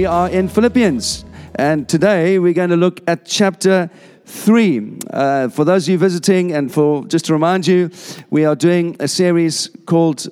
we 0.00 0.06
are 0.06 0.30
in 0.30 0.48
Philippians. 0.48 1.26
And 1.56 1.86
today 1.86 2.38
we're 2.38 2.54
going 2.54 2.70
to 2.70 2.76
look 2.76 3.02
at 3.06 3.26
chapter 3.26 3.90
3. 4.24 4.98
Uh, 5.10 5.48
for 5.50 5.66
those 5.66 5.86
of 5.86 5.92
you 5.92 5.98
visiting, 5.98 6.52
and 6.52 6.72
for 6.72 7.04
just 7.04 7.26
to 7.26 7.34
remind 7.34 7.66
you, 7.66 7.90
we 8.30 8.46
are 8.46 8.56
doing 8.56 8.96
a 8.98 9.06
series 9.06 9.68
called 9.84 10.26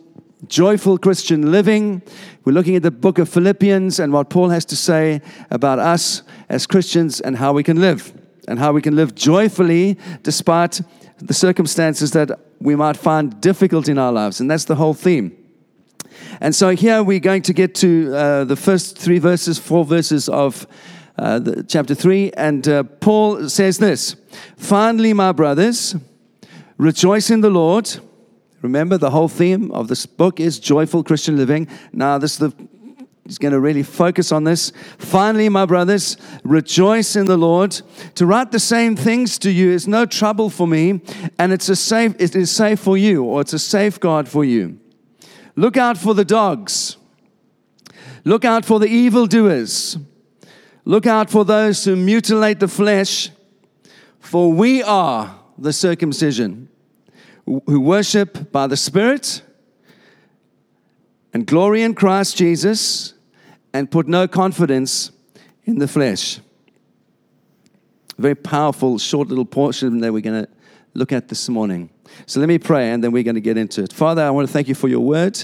Joyful 0.46 0.96
Christian 0.96 1.52
Living. 1.52 2.00
We're 2.46 2.54
looking 2.54 2.76
at 2.76 2.82
the 2.82 2.90
book 2.90 3.18
of 3.18 3.28
Philippians 3.28 4.00
and 4.00 4.10
what 4.10 4.30
Paul 4.30 4.48
has 4.48 4.64
to 4.64 4.74
say 4.74 5.20
about 5.50 5.78
us 5.78 6.22
as 6.48 6.66
Christians 6.66 7.20
and 7.20 7.36
how 7.36 7.52
we 7.52 7.62
can 7.62 7.78
live, 7.78 8.14
and 8.48 8.58
how 8.58 8.72
we 8.72 8.80
can 8.80 8.96
live 8.96 9.14
joyfully 9.14 9.98
despite 10.22 10.80
the 11.18 11.34
circumstances 11.34 12.12
that 12.12 12.30
we 12.58 12.74
might 12.74 12.96
find 12.96 13.38
difficult 13.42 13.86
in 13.86 13.98
our 13.98 14.12
lives. 14.12 14.40
And 14.40 14.50
that's 14.50 14.64
the 14.64 14.76
whole 14.76 14.94
theme. 14.94 15.36
And 16.40 16.54
so 16.54 16.70
here 16.70 17.02
we're 17.02 17.20
going 17.20 17.42
to 17.42 17.52
get 17.52 17.74
to 17.76 18.14
uh, 18.14 18.44
the 18.44 18.56
first 18.56 18.98
three 18.98 19.18
verses, 19.18 19.58
four 19.58 19.84
verses 19.84 20.28
of 20.28 20.66
uh, 21.18 21.38
the, 21.38 21.62
chapter 21.64 21.94
3. 21.94 22.32
And 22.36 22.66
uh, 22.68 22.82
Paul 22.84 23.48
says 23.48 23.78
this 23.78 24.16
Finally, 24.56 25.12
my 25.12 25.32
brothers, 25.32 25.96
rejoice 26.76 27.30
in 27.30 27.40
the 27.40 27.50
Lord. 27.50 27.90
Remember, 28.62 28.98
the 28.98 29.10
whole 29.10 29.28
theme 29.28 29.70
of 29.70 29.88
this 29.88 30.06
book 30.06 30.40
is 30.40 30.58
joyful 30.58 31.04
Christian 31.04 31.36
living. 31.36 31.68
Now, 31.92 32.18
this 32.18 32.32
is 32.32 32.38
the 32.38 32.68
He's 33.28 33.36
going 33.36 33.52
to 33.52 33.60
really 33.60 33.82
focus 33.82 34.32
on 34.32 34.44
this. 34.44 34.72
Finally, 34.96 35.50
my 35.50 35.66
brothers, 35.66 36.16
rejoice 36.44 37.14
in 37.14 37.26
the 37.26 37.36
Lord. 37.36 37.78
To 38.14 38.24
write 38.24 38.52
the 38.52 38.58
same 38.58 38.96
things 38.96 39.38
to 39.40 39.50
you 39.50 39.70
is 39.70 39.86
no 39.86 40.06
trouble 40.06 40.48
for 40.48 40.66
me, 40.66 41.02
and 41.38 41.52
it's 41.52 41.68
a 41.68 41.76
safe, 41.76 42.14
it 42.18 42.34
is 42.34 42.50
safe 42.50 42.80
for 42.80 42.96
you, 42.96 43.22
or 43.22 43.42
it's 43.42 43.52
a 43.52 43.58
safeguard 43.58 44.30
for 44.30 44.46
you. 44.46 44.80
Look 45.58 45.76
out 45.76 45.98
for 45.98 46.14
the 46.14 46.24
dogs. 46.24 46.96
Look 48.22 48.44
out 48.44 48.64
for 48.64 48.78
the 48.78 48.86
evildoers. 48.86 49.98
Look 50.84 51.04
out 51.04 51.30
for 51.30 51.44
those 51.44 51.84
who 51.84 51.96
mutilate 51.96 52.60
the 52.60 52.68
flesh, 52.68 53.30
for 54.20 54.52
we 54.52 54.84
are 54.84 55.36
the 55.58 55.72
circumcision 55.72 56.68
who 57.44 57.80
worship 57.80 58.52
by 58.52 58.68
the 58.68 58.76
Spirit 58.76 59.42
and 61.32 61.44
glory 61.44 61.82
in 61.82 61.92
Christ 61.92 62.36
Jesus 62.36 63.14
and 63.72 63.90
put 63.90 64.06
no 64.06 64.28
confidence 64.28 65.10
in 65.64 65.80
the 65.80 65.88
flesh. 65.88 66.38
Very 68.16 68.36
powerful, 68.36 68.96
short 68.98 69.26
little 69.26 69.44
portion 69.44 69.98
that 70.02 70.12
we're 70.12 70.22
going 70.22 70.44
to 70.44 70.50
look 70.94 71.10
at 71.10 71.26
this 71.26 71.48
morning. 71.48 71.90
So 72.26 72.40
let 72.40 72.48
me 72.48 72.58
pray 72.58 72.90
and 72.90 73.02
then 73.02 73.12
we're 73.12 73.22
going 73.22 73.34
to 73.34 73.40
get 73.40 73.56
into 73.56 73.82
it. 73.82 73.92
Father, 73.92 74.22
I 74.22 74.30
want 74.30 74.46
to 74.46 74.52
thank 74.52 74.68
you 74.68 74.74
for 74.74 74.88
your 74.88 75.00
word. 75.00 75.42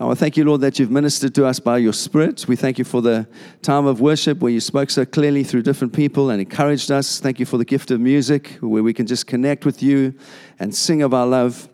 I 0.00 0.04
want 0.04 0.18
to 0.18 0.20
thank 0.20 0.36
you, 0.36 0.44
Lord, 0.44 0.62
that 0.62 0.78
you've 0.78 0.90
ministered 0.90 1.34
to 1.36 1.46
us 1.46 1.60
by 1.60 1.78
your 1.78 1.92
Spirit. 1.92 2.48
We 2.48 2.56
thank 2.56 2.78
you 2.78 2.84
for 2.84 3.00
the 3.00 3.28
time 3.62 3.86
of 3.86 4.00
worship 4.00 4.40
where 4.40 4.50
you 4.50 4.58
spoke 4.58 4.90
so 4.90 5.04
clearly 5.04 5.44
through 5.44 5.62
different 5.62 5.92
people 5.92 6.30
and 6.30 6.40
encouraged 6.40 6.90
us. 6.90 7.20
Thank 7.20 7.38
you 7.38 7.46
for 7.46 7.56
the 7.56 7.64
gift 7.64 7.90
of 7.92 8.00
music 8.00 8.58
where 8.60 8.82
we 8.82 8.92
can 8.92 9.06
just 9.06 9.28
connect 9.28 9.64
with 9.64 9.80
you 9.82 10.14
and 10.58 10.74
sing 10.74 11.02
of 11.02 11.14
our 11.14 11.26
love. 11.26 11.68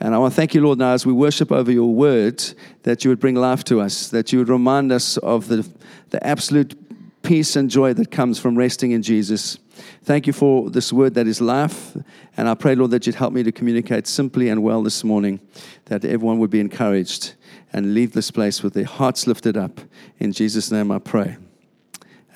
And 0.00 0.14
I 0.14 0.18
want 0.18 0.32
to 0.32 0.36
thank 0.36 0.54
you, 0.54 0.62
Lord, 0.62 0.78
now 0.78 0.92
as 0.92 1.04
we 1.04 1.12
worship 1.12 1.52
over 1.52 1.70
your 1.70 1.92
word, 1.92 2.42
that 2.84 3.04
you 3.04 3.10
would 3.10 3.20
bring 3.20 3.34
life 3.34 3.64
to 3.64 3.80
us, 3.80 4.08
that 4.08 4.32
you 4.32 4.38
would 4.38 4.48
remind 4.48 4.90
us 4.90 5.16
of 5.18 5.48
the, 5.48 5.68
the 6.10 6.26
absolute 6.26 6.74
peace 7.22 7.56
and 7.56 7.70
joy 7.70 7.92
that 7.94 8.10
comes 8.10 8.38
from 8.38 8.56
resting 8.56 8.92
in 8.92 9.02
Jesus. 9.02 9.58
Thank 10.02 10.26
you 10.26 10.32
for 10.32 10.70
this 10.70 10.92
word 10.92 11.14
that 11.14 11.26
is 11.26 11.40
life. 11.40 11.96
And 12.36 12.48
I 12.48 12.54
pray, 12.54 12.74
Lord, 12.74 12.90
that 12.90 13.06
you'd 13.06 13.16
help 13.16 13.32
me 13.32 13.42
to 13.42 13.52
communicate 13.52 14.06
simply 14.06 14.48
and 14.48 14.62
well 14.62 14.82
this 14.82 15.04
morning, 15.04 15.40
that 15.86 16.04
everyone 16.04 16.38
would 16.38 16.50
be 16.50 16.60
encouraged 16.60 17.34
and 17.72 17.94
leave 17.94 18.12
this 18.12 18.30
place 18.30 18.62
with 18.62 18.74
their 18.74 18.84
hearts 18.84 19.26
lifted 19.26 19.56
up. 19.56 19.80
In 20.18 20.32
Jesus' 20.32 20.70
name 20.70 20.90
I 20.90 20.98
pray. 20.98 21.36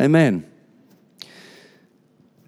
Amen. 0.01 0.47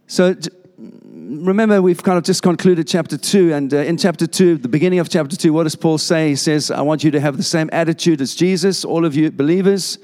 So, 0.06 0.34
remember, 0.78 1.80
we've 1.80 2.03
kind 2.03 2.19
of 2.19 2.24
just 2.24 2.42
concluded 2.42 2.86
chapter 2.88 3.16
2. 3.16 3.53
And 3.53 3.72
uh, 3.72 3.78
in 3.78 3.97
chapter 3.97 4.26
2, 4.26 4.58
the 4.58 4.69
beginning 4.69 4.98
of 4.98 5.08
chapter 5.08 5.36
2, 5.36 5.53
what 5.53 5.64
does 5.64 5.76
Paul 5.76 5.98
say? 5.98 6.30
He 6.30 6.36
says, 6.36 6.70
I 6.70 6.82
want 6.82 7.04
you 7.04 7.10
to 7.12 7.20
have 7.20 7.36
the 7.36 7.42
same 7.42 7.70
attitude 7.72 8.20
as 8.20 8.34
Jesus, 8.34 8.84
all 8.84 9.04
of 9.04 9.14
you 9.14 9.30
believers. 9.30 9.98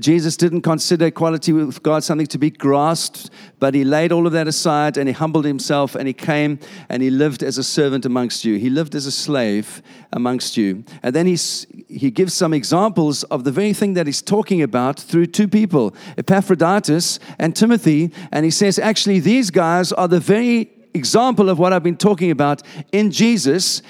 Jesus 0.00 0.36
didn't 0.36 0.62
consider 0.62 1.06
equality 1.06 1.52
with 1.52 1.82
God 1.82 2.02
something 2.02 2.26
to 2.28 2.38
be 2.38 2.50
grasped, 2.50 3.30
but 3.58 3.74
he 3.74 3.84
laid 3.84 4.12
all 4.12 4.26
of 4.26 4.32
that 4.32 4.48
aside 4.48 4.96
and 4.96 5.08
he 5.08 5.12
humbled 5.12 5.44
himself 5.44 5.94
and 5.94 6.06
he 6.06 6.12
came 6.12 6.58
and 6.88 7.02
he 7.02 7.10
lived 7.10 7.42
as 7.42 7.56
a 7.56 7.62
servant 7.62 8.04
amongst 8.04 8.44
you. 8.44 8.56
He 8.58 8.68
lived 8.68 8.94
as 8.94 9.06
a 9.06 9.12
slave 9.12 9.82
amongst 10.12 10.56
you. 10.56 10.84
And 11.02 11.14
then 11.14 11.26
he's, 11.26 11.66
he 11.88 12.10
gives 12.10 12.34
some 12.34 12.52
examples 12.52 13.22
of 13.24 13.44
the 13.44 13.52
very 13.52 13.72
thing 13.72 13.94
that 13.94 14.06
he's 14.06 14.22
talking 14.22 14.62
about 14.62 14.98
through 14.98 15.26
two 15.26 15.48
people, 15.48 15.94
Epaphroditus 16.18 17.18
and 17.38 17.54
Timothy. 17.54 18.12
And 18.32 18.44
he 18.44 18.50
says, 18.50 18.78
actually, 18.78 19.20
these 19.20 19.50
guys 19.50 19.92
are 19.92 20.08
the 20.08 20.20
very 20.20 20.70
example 20.94 21.48
of 21.48 21.58
what 21.58 21.72
I've 21.72 21.82
been 21.82 21.96
talking 21.96 22.30
about 22.30 22.62
in 22.90 23.10
Jesus 23.10 23.82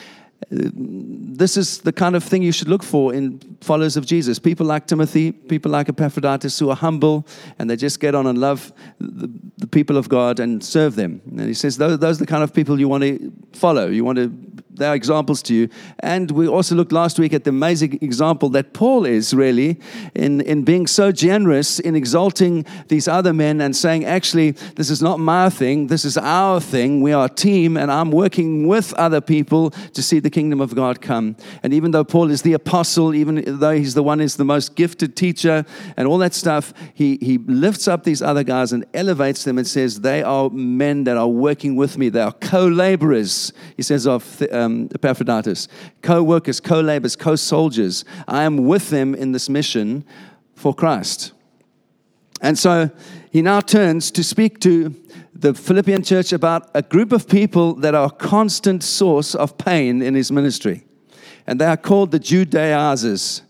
this 0.50 1.56
is 1.56 1.78
the 1.78 1.92
kind 1.92 2.14
of 2.14 2.22
thing 2.22 2.42
you 2.42 2.52
should 2.52 2.68
look 2.68 2.82
for 2.82 3.12
in 3.12 3.40
followers 3.60 3.96
of 3.96 4.06
Jesus. 4.06 4.38
People 4.38 4.66
like 4.66 4.86
Timothy, 4.86 5.32
people 5.32 5.70
like 5.70 5.88
Epaphroditus 5.88 6.58
who 6.58 6.70
are 6.70 6.76
humble 6.76 7.26
and 7.58 7.68
they 7.68 7.76
just 7.76 8.00
get 8.00 8.14
on 8.14 8.26
and 8.26 8.38
love 8.38 8.72
the, 9.00 9.30
the 9.58 9.66
people 9.66 9.96
of 9.96 10.08
God 10.08 10.38
and 10.38 10.62
serve 10.62 10.94
them. 10.94 11.20
And 11.26 11.40
he 11.40 11.54
says 11.54 11.78
those, 11.78 11.98
those 11.98 12.16
are 12.16 12.24
the 12.24 12.26
kind 12.26 12.44
of 12.44 12.52
people 12.54 12.78
you 12.78 12.88
want 12.88 13.02
to 13.02 13.32
follow. 13.52 13.88
You 13.88 14.04
want 14.04 14.18
to 14.18 14.32
they 14.76 14.86
are 14.86 14.94
examples 14.94 15.42
to 15.42 15.54
you. 15.54 15.68
And 16.00 16.30
we 16.30 16.46
also 16.46 16.74
looked 16.74 16.92
last 16.92 17.18
week 17.18 17.32
at 17.32 17.44
the 17.44 17.50
amazing 17.50 17.98
example 18.02 18.48
that 18.50 18.72
Paul 18.72 19.06
is 19.06 19.32
really 19.32 19.80
in, 20.14 20.40
in 20.42 20.64
being 20.64 20.86
so 20.86 21.12
generous 21.12 21.78
in 21.78 21.96
exalting 21.96 22.66
these 22.88 23.08
other 23.08 23.32
men 23.32 23.60
and 23.60 23.74
saying, 23.74 24.04
actually, 24.04 24.52
this 24.76 24.90
is 24.90 25.02
not 25.02 25.18
my 25.18 25.48
thing, 25.48 25.86
this 25.86 26.04
is 26.04 26.16
our 26.18 26.60
thing. 26.60 27.00
We 27.00 27.12
are 27.12 27.26
a 27.26 27.28
team, 27.28 27.76
and 27.76 27.90
I'm 27.90 28.10
working 28.10 28.66
with 28.66 28.92
other 28.94 29.20
people 29.20 29.70
to 29.70 30.02
see 30.02 30.20
the 30.26 30.30
kingdom 30.30 30.60
of 30.60 30.74
God 30.74 31.00
come. 31.00 31.36
And 31.62 31.72
even 31.72 31.92
though 31.92 32.02
Paul 32.02 32.32
is 32.32 32.42
the 32.42 32.52
apostle, 32.52 33.14
even 33.14 33.44
though 33.60 33.70
he's 33.70 33.94
the 33.94 34.02
one 34.02 34.18
who's 34.18 34.34
the 34.34 34.44
most 34.44 34.74
gifted 34.74 35.14
teacher 35.14 35.64
and 35.96 36.08
all 36.08 36.18
that 36.18 36.34
stuff, 36.34 36.74
he, 36.94 37.16
he 37.22 37.38
lifts 37.38 37.86
up 37.86 38.02
these 38.02 38.20
other 38.20 38.42
guys 38.42 38.72
and 38.72 38.84
elevates 38.92 39.44
them 39.44 39.56
and 39.56 39.66
says, 39.66 40.00
they 40.00 40.24
are 40.24 40.50
men 40.50 41.04
that 41.04 41.16
are 41.16 41.28
working 41.28 41.76
with 41.76 41.96
me. 41.96 42.08
They 42.08 42.22
are 42.22 42.32
co 42.32 42.66
laborers, 42.66 43.52
he 43.76 43.82
says 43.82 44.06
of. 44.06 44.42
Um, 44.50 44.88
Epaphroditus, 44.96 45.68
co 46.02 46.22
workers, 46.22 46.58
co 46.58 46.80
laborers, 46.80 47.16
co 47.16 47.36
soldiers. 47.36 48.04
I 48.26 48.44
am 48.44 48.66
with 48.66 48.90
them 48.90 49.14
in 49.14 49.32
this 49.32 49.48
mission 49.48 50.04
for 50.54 50.74
Christ. 50.74 51.32
And 52.40 52.58
so 52.58 52.90
he 53.36 53.42
now 53.42 53.60
turns 53.60 54.10
to 54.12 54.24
speak 54.24 54.60
to 54.60 54.94
the 55.34 55.52
Philippian 55.52 56.02
church 56.02 56.32
about 56.32 56.70
a 56.72 56.80
group 56.80 57.12
of 57.12 57.28
people 57.28 57.74
that 57.74 57.94
are 57.94 58.06
a 58.06 58.10
constant 58.10 58.82
source 58.82 59.34
of 59.34 59.58
pain 59.58 60.00
in 60.00 60.14
his 60.14 60.32
ministry. 60.32 60.86
And 61.46 61.60
they 61.60 61.66
are 61.66 61.76
called 61.76 62.12
the 62.12 62.18
Judaizers. 62.18 63.42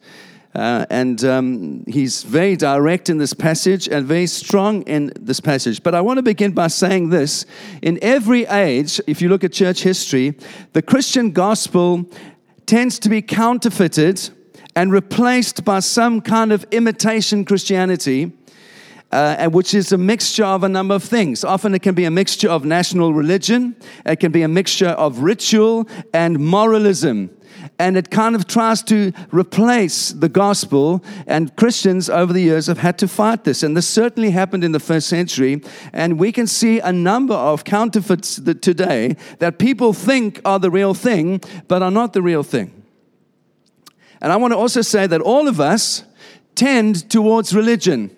Uh, 0.56 0.86
and 0.90 1.22
um, 1.22 1.84
he's 1.86 2.24
very 2.24 2.56
direct 2.56 3.08
in 3.08 3.18
this 3.18 3.32
passage 3.32 3.86
and 3.86 4.04
very 4.04 4.26
strong 4.26 4.82
in 4.88 5.12
this 5.20 5.38
passage. 5.38 5.80
But 5.84 5.94
I 5.94 6.00
want 6.00 6.18
to 6.18 6.24
begin 6.24 6.50
by 6.50 6.66
saying 6.66 7.10
this. 7.10 7.46
In 7.80 8.00
every 8.02 8.44
age, 8.46 9.00
if 9.06 9.22
you 9.22 9.28
look 9.28 9.44
at 9.44 9.52
church 9.52 9.84
history, 9.84 10.36
the 10.72 10.82
Christian 10.82 11.30
gospel 11.30 12.10
tends 12.66 12.98
to 12.98 13.08
be 13.08 13.22
counterfeited 13.22 14.30
and 14.74 14.90
replaced 14.90 15.64
by 15.64 15.78
some 15.78 16.20
kind 16.20 16.50
of 16.50 16.64
imitation 16.72 17.44
Christianity. 17.44 18.32
Uh, 19.12 19.48
which 19.50 19.72
is 19.72 19.92
a 19.92 19.96
mixture 19.96 20.44
of 20.44 20.64
a 20.64 20.68
number 20.68 20.92
of 20.92 21.02
things. 21.02 21.44
Often 21.44 21.74
it 21.76 21.82
can 21.82 21.94
be 21.94 22.04
a 22.06 22.10
mixture 22.10 22.50
of 22.50 22.64
national 22.64 23.14
religion, 23.14 23.76
it 24.04 24.16
can 24.16 24.32
be 24.32 24.42
a 24.42 24.48
mixture 24.48 24.88
of 24.88 25.20
ritual 25.20 25.88
and 26.12 26.40
moralism 26.40 27.30
and 27.78 27.96
it 27.96 28.10
kind 28.10 28.34
of 28.34 28.46
tries 28.46 28.82
to 28.84 29.12
replace 29.30 30.10
the 30.10 30.28
gospel. 30.28 31.04
And 31.26 31.54
Christians 31.56 32.08
over 32.08 32.32
the 32.32 32.40
years 32.40 32.66
have 32.66 32.78
had 32.78 32.98
to 32.98 33.08
fight 33.08 33.44
this. 33.44 33.62
And 33.62 33.76
this 33.76 33.86
certainly 33.86 34.30
happened 34.30 34.64
in 34.64 34.72
the 34.72 34.80
first 34.80 35.08
century. 35.08 35.62
And 35.92 36.18
we 36.18 36.32
can 36.32 36.46
see 36.46 36.80
a 36.80 36.92
number 36.92 37.34
of 37.34 37.64
counterfeits 37.64 38.36
today 38.36 39.16
that 39.38 39.58
people 39.58 39.92
think 39.92 40.40
are 40.44 40.58
the 40.58 40.70
real 40.70 40.94
thing, 40.94 41.40
but 41.68 41.82
are 41.82 41.90
not 41.90 42.12
the 42.12 42.22
real 42.22 42.42
thing. 42.42 42.72
And 44.20 44.32
I 44.32 44.36
want 44.36 44.52
to 44.52 44.58
also 44.58 44.80
say 44.80 45.06
that 45.06 45.20
all 45.20 45.46
of 45.46 45.60
us 45.60 46.04
tend 46.54 47.10
towards 47.10 47.54
religion. 47.54 48.15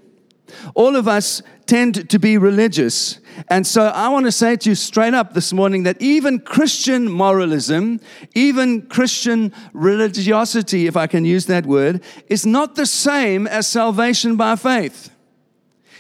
All 0.75 0.97
of 0.97 1.07
us 1.09 1.43
tend 1.67 2.09
to 2.11 2.19
be 2.19 2.39
religious. 2.39 3.21
And 3.49 3.67
so 3.67 3.89
I 3.89 4.09
want 4.09 4.27
to 4.27 4.33
say 4.33 4.57
to 4.57 4.71
you 4.71 4.75
straight 4.75 5.15
up 5.15 5.35
this 5.35 5.53
morning 5.53 5.83
that 5.85 6.01
even 6.01 6.41
Christian 6.41 7.11
moralism, 7.11 8.01
even 8.35 8.83
Christian 8.83 9.53
religiosity, 9.73 10.87
if 10.87 10.97
I 10.97 11.07
can 11.07 11.25
use 11.25 11.47
that 11.47 11.67
word, 11.67 12.03
is 12.29 12.47
not 12.47 12.75
the 12.75 12.87
same 12.87 13.47
as 13.47 13.67
salvation 13.67 14.37
by 14.37 14.57
faith. 14.57 15.11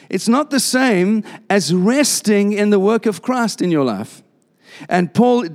It's 0.09 0.29
not 0.29 0.51
the 0.51 0.61
same 0.61 1.23
as 1.51 1.75
resting 1.75 2.53
in 2.53 2.71
the 2.71 2.81
work 2.81 3.06
of 3.06 3.21
Christ 3.21 3.61
in 3.61 3.71
your 3.71 3.85
life. 3.85 4.23
And 4.89 5.12
Paul 5.12 5.49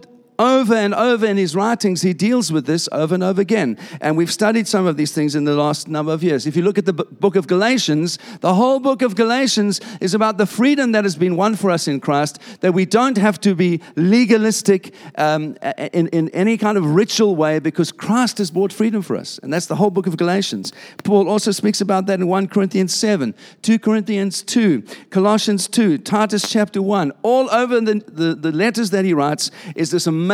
over 0.43 0.75
and 0.75 0.93
over 0.93 1.25
in 1.25 1.37
his 1.37 1.55
writings, 1.55 2.01
he 2.01 2.13
deals 2.13 2.51
with 2.51 2.65
this 2.65 2.89
over 2.91 3.13
and 3.13 3.23
over 3.23 3.39
again. 3.41 3.77
And 4.01 4.17
we've 4.17 4.31
studied 4.31 4.67
some 4.67 4.85
of 4.85 4.97
these 4.97 5.13
things 5.13 5.35
in 5.35 5.45
the 5.45 5.55
last 5.55 5.87
number 5.87 6.11
of 6.11 6.21
years. 6.21 6.45
If 6.45 6.57
you 6.57 6.63
look 6.63 6.77
at 6.77 6.85
the 6.85 6.91
book 6.93 7.37
of 7.37 7.47
Galatians, 7.47 8.19
the 8.41 8.53
whole 8.53 8.81
book 8.81 9.01
of 9.01 9.15
Galatians 9.15 9.79
is 10.01 10.13
about 10.13 10.37
the 10.37 10.45
freedom 10.45 10.91
that 10.91 11.05
has 11.05 11.15
been 11.15 11.37
won 11.37 11.55
for 11.55 11.71
us 11.71 11.87
in 11.87 12.01
Christ, 12.01 12.39
that 12.59 12.73
we 12.73 12.85
don't 12.85 13.17
have 13.17 13.39
to 13.41 13.55
be 13.55 13.79
legalistic 13.95 14.93
um, 15.17 15.55
in, 15.93 16.07
in 16.09 16.27
any 16.29 16.57
kind 16.57 16.77
of 16.77 16.93
ritual 16.93 17.37
way 17.37 17.59
because 17.59 17.93
Christ 17.93 18.37
has 18.39 18.51
bought 18.51 18.73
freedom 18.73 19.01
for 19.01 19.15
us. 19.15 19.39
And 19.43 19.53
that's 19.53 19.67
the 19.67 19.77
whole 19.77 19.91
book 19.91 20.07
of 20.07 20.17
Galatians. 20.17 20.73
Paul 21.05 21.29
also 21.29 21.51
speaks 21.51 21.79
about 21.79 22.05
that 22.07 22.19
in 22.19 22.27
1 22.27 22.49
Corinthians 22.49 22.93
7, 22.93 23.33
2 23.61 23.79
Corinthians 23.79 24.43
2, 24.43 24.83
Colossians 25.09 25.69
2, 25.69 25.99
Titus 25.99 26.51
chapter 26.51 26.81
1. 26.81 27.13
All 27.21 27.49
over 27.49 27.79
the, 27.79 28.03
the, 28.07 28.35
the 28.35 28.51
letters 28.51 28.89
that 28.89 29.05
he 29.05 29.13
writes 29.13 29.49
is 29.77 29.91
this 29.91 30.05
amazing 30.05 30.32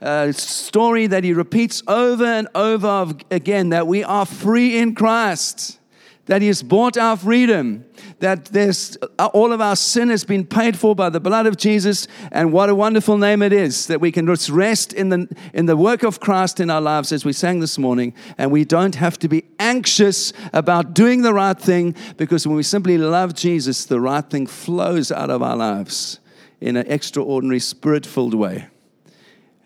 uh, 0.00 0.32
story 0.32 1.06
that 1.06 1.24
he 1.24 1.32
repeats 1.32 1.82
over 1.86 2.24
and 2.24 2.48
over 2.54 3.14
again 3.30 3.70
that 3.70 3.86
we 3.86 4.04
are 4.04 4.26
free 4.26 4.78
in 4.78 4.94
Christ 4.94 5.78
that 6.26 6.40
He 6.40 6.48
has 6.48 6.62
bought 6.62 6.96
our 6.96 7.16
freedom, 7.16 7.84
that 8.20 8.46
there's, 8.46 8.96
uh, 9.18 9.26
all 9.34 9.52
of 9.52 9.60
our 9.60 9.74
sin 9.74 10.08
has 10.10 10.24
been 10.24 10.46
paid 10.46 10.78
for 10.78 10.94
by 10.94 11.08
the 11.08 11.18
blood 11.18 11.46
of 11.46 11.56
Jesus, 11.56 12.06
and 12.30 12.52
what 12.52 12.70
a 12.70 12.74
wonderful 12.74 13.18
name 13.18 13.42
it 13.42 13.52
is 13.52 13.88
that 13.88 14.00
we 14.00 14.12
can 14.12 14.26
just 14.26 14.48
rest 14.48 14.92
in 14.92 15.08
the, 15.08 15.28
in 15.52 15.66
the 15.66 15.76
work 15.76 16.02
of 16.04 16.20
Christ 16.20 16.60
in 16.60 16.70
our 16.70 16.80
lives 16.80 17.10
as 17.12 17.24
we 17.24 17.32
sang 17.32 17.60
this 17.60 17.76
morning, 17.76 18.14
and 18.38 18.52
we 18.52 18.64
don't 18.64 18.94
have 18.94 19.18
to 19.18 19.28
be 19.28 19.44
anxious 19.58 20.32
about 20.52 20.94
doing 20.94 21.22
the 21.22 21.34
right 21.34 21.58
thing 21.58 21.94
because 22.16 22.46
when 22.46 22.56
we 22.56 22.62
simply 22.62 22.98
love 22.98 23.34
Jesus, 23.34 23.84
the 23.84 24.00
right 24.00 24.28
thing 24.28 24.46
flows 24.46 25.10
out 25.10 25.30
of 25.30 25.42
our 25.42 25.56
lives 25.56 26.20
in 26.60 26.76
an 26.76 26.86
extraordinary, 26.86 27.58
spirit 27.58 28.06
filled 28.06 28.34
way. 28.34 28.68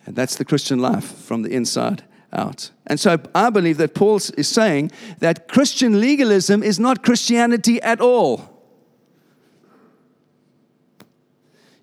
And 0.07 0.15
that's 0.15 0.37
the 0.37 0.45
Christian 0.45 0.79
life 0.79 1.05
from 1.05 1.43
the 1.43 1.51
inside 1.51 2.05
out. 2.33 2.71
And 2.87 2.99
so 2.99 3.19
I 3.35 3.51
believe 3.51 3.77
that 3.79 3.95
Paul 3.95 4.17
is 4.17 4.49
saying 4.49 4.93
that 5.19 5.49
Christian 5.49 6.01
legalism 6.01 6.63
is 6.63 6.79
not 6.79 7.03
Christianity 7.03 7.83
at 7.83 8.01
all. 8.01 8.53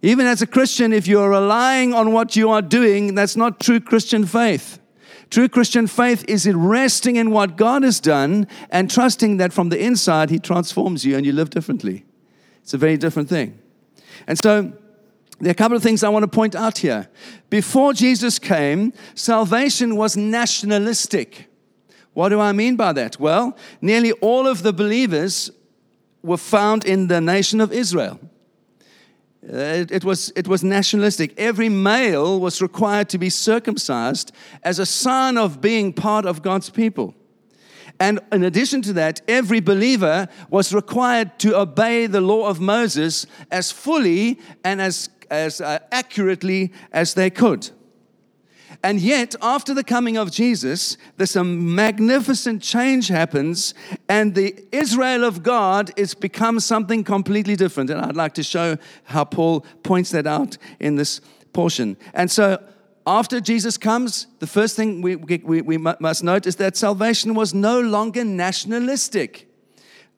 Even 0.02 0.26
as 0.26 0.42
a 0.42 0.48
Christian, 0.48 0.92
if 0.92 1.08
you're 1.08 1.30
relying 1.30 1.94
on 1.94 2.12
what 2.12 2.36
you 2.36 2.50
are 2.50 2.62
doing, 2.62 3.16
that's 3.16 3.38
not 3.38 3.60
true 3.60 3.80
Christian 3.80 4.26
faith. 4.26 4.80
True 5.30 5.48
Christian 5.48 5.88
faith 5.88 6.26
is 6.28 6.46
in 6.46 6.62
resting 6.62 7.16
in 7.16 7.32
what 7.32 7.56
God 7.56 7.84
has 7.84 8.00
done 8.00 8.48
and 8.70 8.92
trusting 8.92 9.38
that 9.38 9.54
from 9.54 9.70
the 9.70 9.82
inside 9.82 10.30
He 10.30 10.40
transforms 10.40 11.06
you 11.06 11.16
and 11.16 11.26
you 11.26 11.32
live 11.32 11.50
differently. 11.50 12.06
It's 12.62 12.74
a 12.74 12.78
very 12.78 12.98
different 12.98 13.30
thing. 13.30 13.58
And 14.28 14.38
so 14.38 14.74
there 15.44 15.52
are 15.52 15.52
a 15.52 15.56
couple 15.56 15.76
of 15.76 15.84
things 15.84 16.04
I 16.04 16.10
want 16.10 16.24
to 16.24 16.28
point 16.28 16.56
out 16.56 16.78
here. 16.78 17.10
Before 17.50 17.94
Jesus 17.94 18.40
came, 18.40 18.94
salvation 19.14 19.96
was 19.96 20.16
nationalistic. 20.16 21.50
What 22.14 22.30
do 22.30 22.40
I 22.40 22.52
mean 22.52 22.76
by 22.76 22.94
that? 22.94 23.20
Well, 23.20 23.58
nearly 23.82 24.14
all 24.14 24.48
of 24.48 24.64
the 24.64 24.72
believers 24.72 25.52
were 26.22 26.38
found 26.38 26.86
in 26.86 27.08
the 27.08 27.20
nation 27.20 27.60
of 27.60 27.74
Israel. 27.74 28.20
Uh, 29.44 29.58
it, 29.58 29.92
it, 29.92 30.06
was, 30.06 30.32
it 30.38 30.48
was 30.48 30.64
nationalistic. 30.64 31.34
Every 31.38 31.68
male 31.68 32.40
was 32.40 32.62
required 32.62 33.10
to 33.10 33.18
be 33.18 33.30
circumcised 33.30 34.32
as 34.64 34.80
a 34.80 34.86
sign 34.86 35.38
of 35.38 35.60
being 35.60 35.92
part 35.92 36.26
of 36.26 36.42
God's 36.42 36.70
people. 36.70 37.14
And 38.00 38.22
in 38.32 38.44
addition 38.44 38.82
to 38.84 38.94
that, 38.94 39.22
every 39.28 39.60
believer 39.60 40.30
was 40.50 40.74
required 40.74 41.38
to 41.40 41.60
obey 41.60 42.08
the 42.08 42.22
law 42.22 42.48
of 42.48 42.62
Moses 42.62 43.26
as 43.52 43.72
fully 43.72 44.40
and 44.64 44.82
as 44.82 45.10
as 45.34 45.60
uh, 45.60 45.80
accurately 45.92 46.72
as 46.92 47.16
they 47.16 47.30
could. 47.30 47.70
And 48.84 49.00
yet, 49.00 49.36
after 49.42 49.74
the 49.74 49.84
coming 49.84 50.18
of 50.18 50.32
Jesus, 50.32 50.98
there's 51.18 51.36
a 51.36 51.44
magnificent 51.44 52.62
change 52.62 53.08
happens, 53.08 53.74
and 54.10 54.36
the 54.36 54.56
Israel 54.72 55.24
of 55.24 55.42
God 55.42 55.92
is 55.96 56.14
become 56.14 56.60
something 56.60 57.04
completely 57.04 57.56
different. 57.56 57.90
And 57.90 58.02
I'd 58.02 58.18
like 58.18 58.34
to 58.34 58.44
show 58.44 58.78
how 59.06 59.26
Paul 59.26 59.62
points 59.84 60.12
that 60.12 60.28
out 60.28 60.58
in 60.80 60.96
this 60.96 61.22
portion. 61.54 61.98
And 62.14 62.30
so, 62.30 62.62
after 63.06 63.40
Jesus 63.40 63.78
comes, 63.78 64.28
the 64.40 64.48
first 64.48 64.76
thing 64.76 65.02
we, 65.02 65.16
we, 65.16 65.62
we 65.62 65.78
must 65.78 66.24
note 66.24 66.46
is 66.46 66.58
that 66.58 66.78
salvation 66.78 67.36
was 67.36 67.54
no 67.54 67.80
longer 67.80 68.24
nationalistic. 68.24 69.48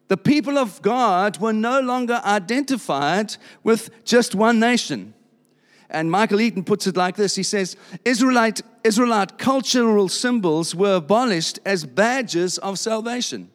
The 0.07 0.17
people 0.17 0.57
of 0.57 0.81
God 0.81 1.37
were 1.39 1.53
no 1.53 1.79
longer 1.79 2.21
identified 2.23 3.35
with 3.63 3.89
just 4.05 4.35
one 4.35 4.59
nation. 4.59 5.13
And 5.89 6.11
Michael 6.11 6.41
Eaton 6.41 6.63
puts 6.63 6.87
it 6.87 6.97
like 6.97 7.15
this 7.15 7.35
He 7.35 7.43
says, 7.43 7.75
Israelite, 8.03 8.61
Israelite 8.83 9.37
cultural 9.37 10.09
symbols 10.09 10.75
were 10.75 10.95
abolished 10.95 11.59
as 11.65 11.85
badges 11.85 12.57
of 12.59 12.77
salvation. 12.77 13.49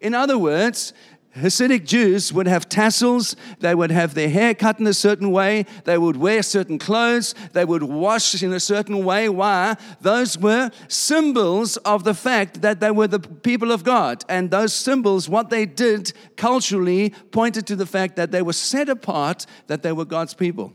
In 0.00 0.14
other 0.14 0.38
words, 0.38 0.92
Hasidic 1.36 1.84
Jews 1.84 2.32
would 2.32 2.46
have 2.46 2.66
tassels, 2.66 3.36
they 3.60 3.74
would 3.74 3.90
have 3.90 4.14
their 4.14 4.30
hair 4.30 4.54
cut 4.54 4.80
in 4.80 4.86
a 4.86 4.94
certain 4.94 5.30
way, 5.30 5.66
they 5.84 5.98
would 5.98 6.16
wear 6.16 6.42
certain 6.42 6.78
clothes, 6.78 7.34
they 7.52 7.64
would 7.64 7.82
wash 7.82 8.42
in 8.42 8.54
a 8.54 8.60
certain 8.60 9.04
way. 9.04 9.28
Why? 9.28 9.76
Those 10.00 10.38
were 10.38 10.70
symbols 10.88 11.76
of 11.78 12.04
the 12.04 12.14
fact 12.14 12.62
that 12.62 12.80
they 12.80 12.90
were 12.90 13.06
the 13.06 13.20
people 13.20 13.70
of 13.70 13.84
God. 13.84 14.24
And 14.30 14.50
those 14.50 14.72
symbols, 14.72 15.28
what 15.28 15.50
they 15.50 15.66
did 15.66 16.14
culturally, 16.36 17.10
pointed 17.32 17.66
to 17.66 17.76
the 17.76 17.86
fact 17.86 18.16
that 18.16 18.30
they 18.30 18.40
were 18.40 18.54
set 18.54 18.88
apart, 18.88 19.44
that 19.66 19.82
they 19.82 19.92
were 19.92 20.06
God's 20.06 20.32
people. 20.32 20.72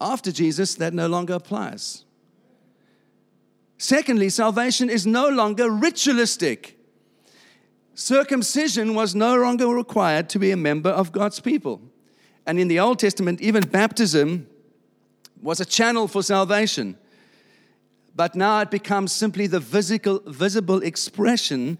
After 0.00 0.32
Jesus, 0.32 0.74
that 0.74 0.92
no 0.92 1.06
longer 1.06 1.34
applies. 1.34 2.04
Secondly, 3.78 4.28
salvation 4.28 4.90
is 4.90 5.06
no 5.06 5.28
longer 5.28 5.70
ritualistic 5.70 6.75
circumcision 7.96 8.94
was 8.94 9.14
no 9.14 9.34
longer 9.36 9.66
required 9.66 10.28
to 10.28 10.38
be 10.38 10.52
a 10.52 10.56
member 10.56 10.90
of 10.90 11.10
God's 11.10 11.40
people. 11.40 11.80
And 12.46 12.60
in 12.60 12.68
the 12.68 12.78
Old 12.78 13.00
Testament, 13.00 13.40
even 13.40 13.64
baptism 13.64 14.46
was 15.42 15.60
a 15.60 15.64
channel 15.64 16.06
for 16.06 16.22
salvation. 16.22 16.96
But 18.14 18.34
now 18.34 18.60
it 18.60 18.70
becomes 18.70 19.12
simply 19.12 19.46
the 19.46 19.60
physical, 19.60 20.20
visible 20.26 20.82
expression 20.82 21.78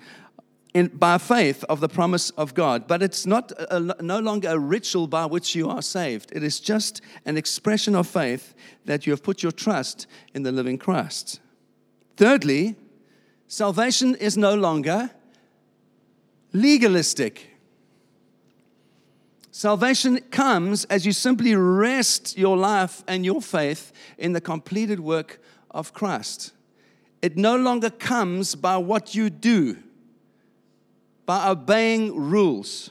in, 0.75 0.89
by 0.89 1.19
faith 1.19 1.65
of 1.65 1.81
the 1.81 1.89
promise 1.89 2.31
of 2.31 2.55
God. 2.55 2.87
But 2.87 3.03
it's 3.03 3.25
not 3.25 3.53
a, 3.53 3.81
no 4.03 4.19
longer 4.19 4.49
a 4.51 4.59
ritual 4.59 5.07
by 5.07 5.27
which 5.27 5.55
you 5.55 5.71
are 5.71 5.83
saved. 5.83 6.33
It 6.33 6.43
is 6.43 6.61
just 6.61 7.01
an 7.25 7.37
expression 7.37 7.95
of 7.95 8.07
faith 8.07 8.55
that 8.85 9.07
you 9.07 9.13
have 9.13 9.23
put 9.23 9.43
your 9.43 9.53
trust 9.53 10.07
in 10.35 10.43
the 10.43 10.53
living 10.53 10.77
Christ. 10.77 11.41
Thirdly, 12.17 12.77
salvation 13.47 14.15
is 14.17 14.37
no 14.37 14.55
longer 14.55 15.11
legalistic. 16.57 17.51
Salvation 19.51 20.21
comes 20.31 20.85
as 20.87 21.07
you 21.07 21.13
simply 21.13 21.55
rest 21.55 22.37
your 22.37 22.57
life 22.57 23.03
and 23.07 23.25
your 23.25 23.41
faith 23.41 23.93
in 24.19 24.33
the 24.33 24.41
completed 24.41 25.01
work 25.01 25.41
of 25.71 25.93
Christ. 25.93 26.53
It 27.23 27.37
no 27.37 27.57
longer 27.57 27.91
comes 27.91 28.55
by 28.55 28.77
what 28.77 29.15
you 29.15 29.31
do, 29.31 29.77
by 31.25 31.49
obeying 31.49 32.15
rules. 32.15 32.91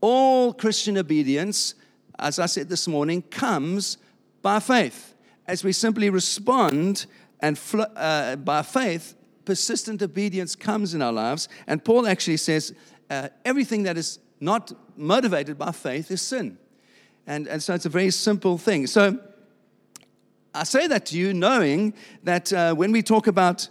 All 0.00 0.52
Christian 0.52 0.98
obedience, 0.98 1.74
as 2.18 2.38
I 2.38 2.46
said 2.46 2.68
this 2.68 2.86
morning, 2.88 3.22
comes 3.22 3.98
by 4.42 4.60
faith 4.60 5.14
as 5.46 5.64
we 5.64 5.72
simply 5.72 6.10
respond 6.10 7.06
and 7.40 7.58
uh, 7.96 8.36
by 8.36 8.62
faith 8.62 9.14
persistent 9.50 10.00
obedience 10.00 10.54
comes 10.54 10.94
in 10.94 11.02
our 11.02 11.12
lives. 11.12 11.48
And 11.66 11.84
Paul 11.84 12.06
actually 12.06 12.36
says 12.36 12.72
uh, 13.10 13.30
everything 13.44 13.82
that 13.82 13.98
is 13.98 14.20
not 14.38 14.72
motivated 14.96 15.58
by 15.58 15.72
faith 15.72 16.08
is 16.12 16.22
sin. 16.22 16.56
And, 17.26 17.48
and 17.48 17.60
so 17.60 17.74
it's 17.74 17.84
a 17.84 17.88
very 17.88 18.12
simple 18.12 18.58
thing. 18.58 18.86
So 18.86 19.18
I 20.54 20.62
say 20.62 20.86
that 20.86 21.06
to 21.06 21.18
you 21.18 21.34
knowing 21.34 21.94
that 22.22 22.52
uh, 22.52 22.74
when 22.76 22.92
we 22.92 23.02
talk 23.02 23.26
about 23.26 23.68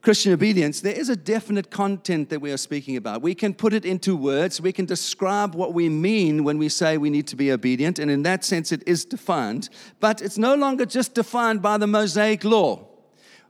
Christian 0.00 0.32
obedience, 0.32 0.80
there 0.80 0.94
is 0.94 1.08
a 1.08 1.16
definite 1.16 1.72
content 1.72 2.28
that 2.30 2.40
we 2.40 2.52
are 2.52 2.56
speaking 2.56 2.96
about. 2.96 3.20
We 3.20 3.34
can 3.34 3.54
put 3.54 3.72
it 3.72 3.84
into 3.84 4.14
words, 4.14 4.60
we 4.60 4.72
can 4.72 4.84
describe 4.84 5.56
what 5.56 5.74
we 5.74 5.88
mean 5.88 6.44
when 6.44 6.56
we 6.56 6.68
say 6.68 6.98
we 6.98 7.10
need 7.10 7.26
to 7.26 7.36
be 7.36 7.50
obedient, 7.50 7.98
and 7.98 8.12
in 8.12 8.22
that 8.22 8.44
sense, 8.44 8.70
it 8.70 8.84
is 8.86 9.04
defined. 9.04 9.70
But 9.98 10.22
it's 10.22 10.38
no 10.38 10.54
longer 10.54 10.86
just 10.86 11.14
defined 11.14 11.62
by 11.62 11.78
the 11.78 11.88
Mosaic 11.88 12.44
law. 12.44 12.87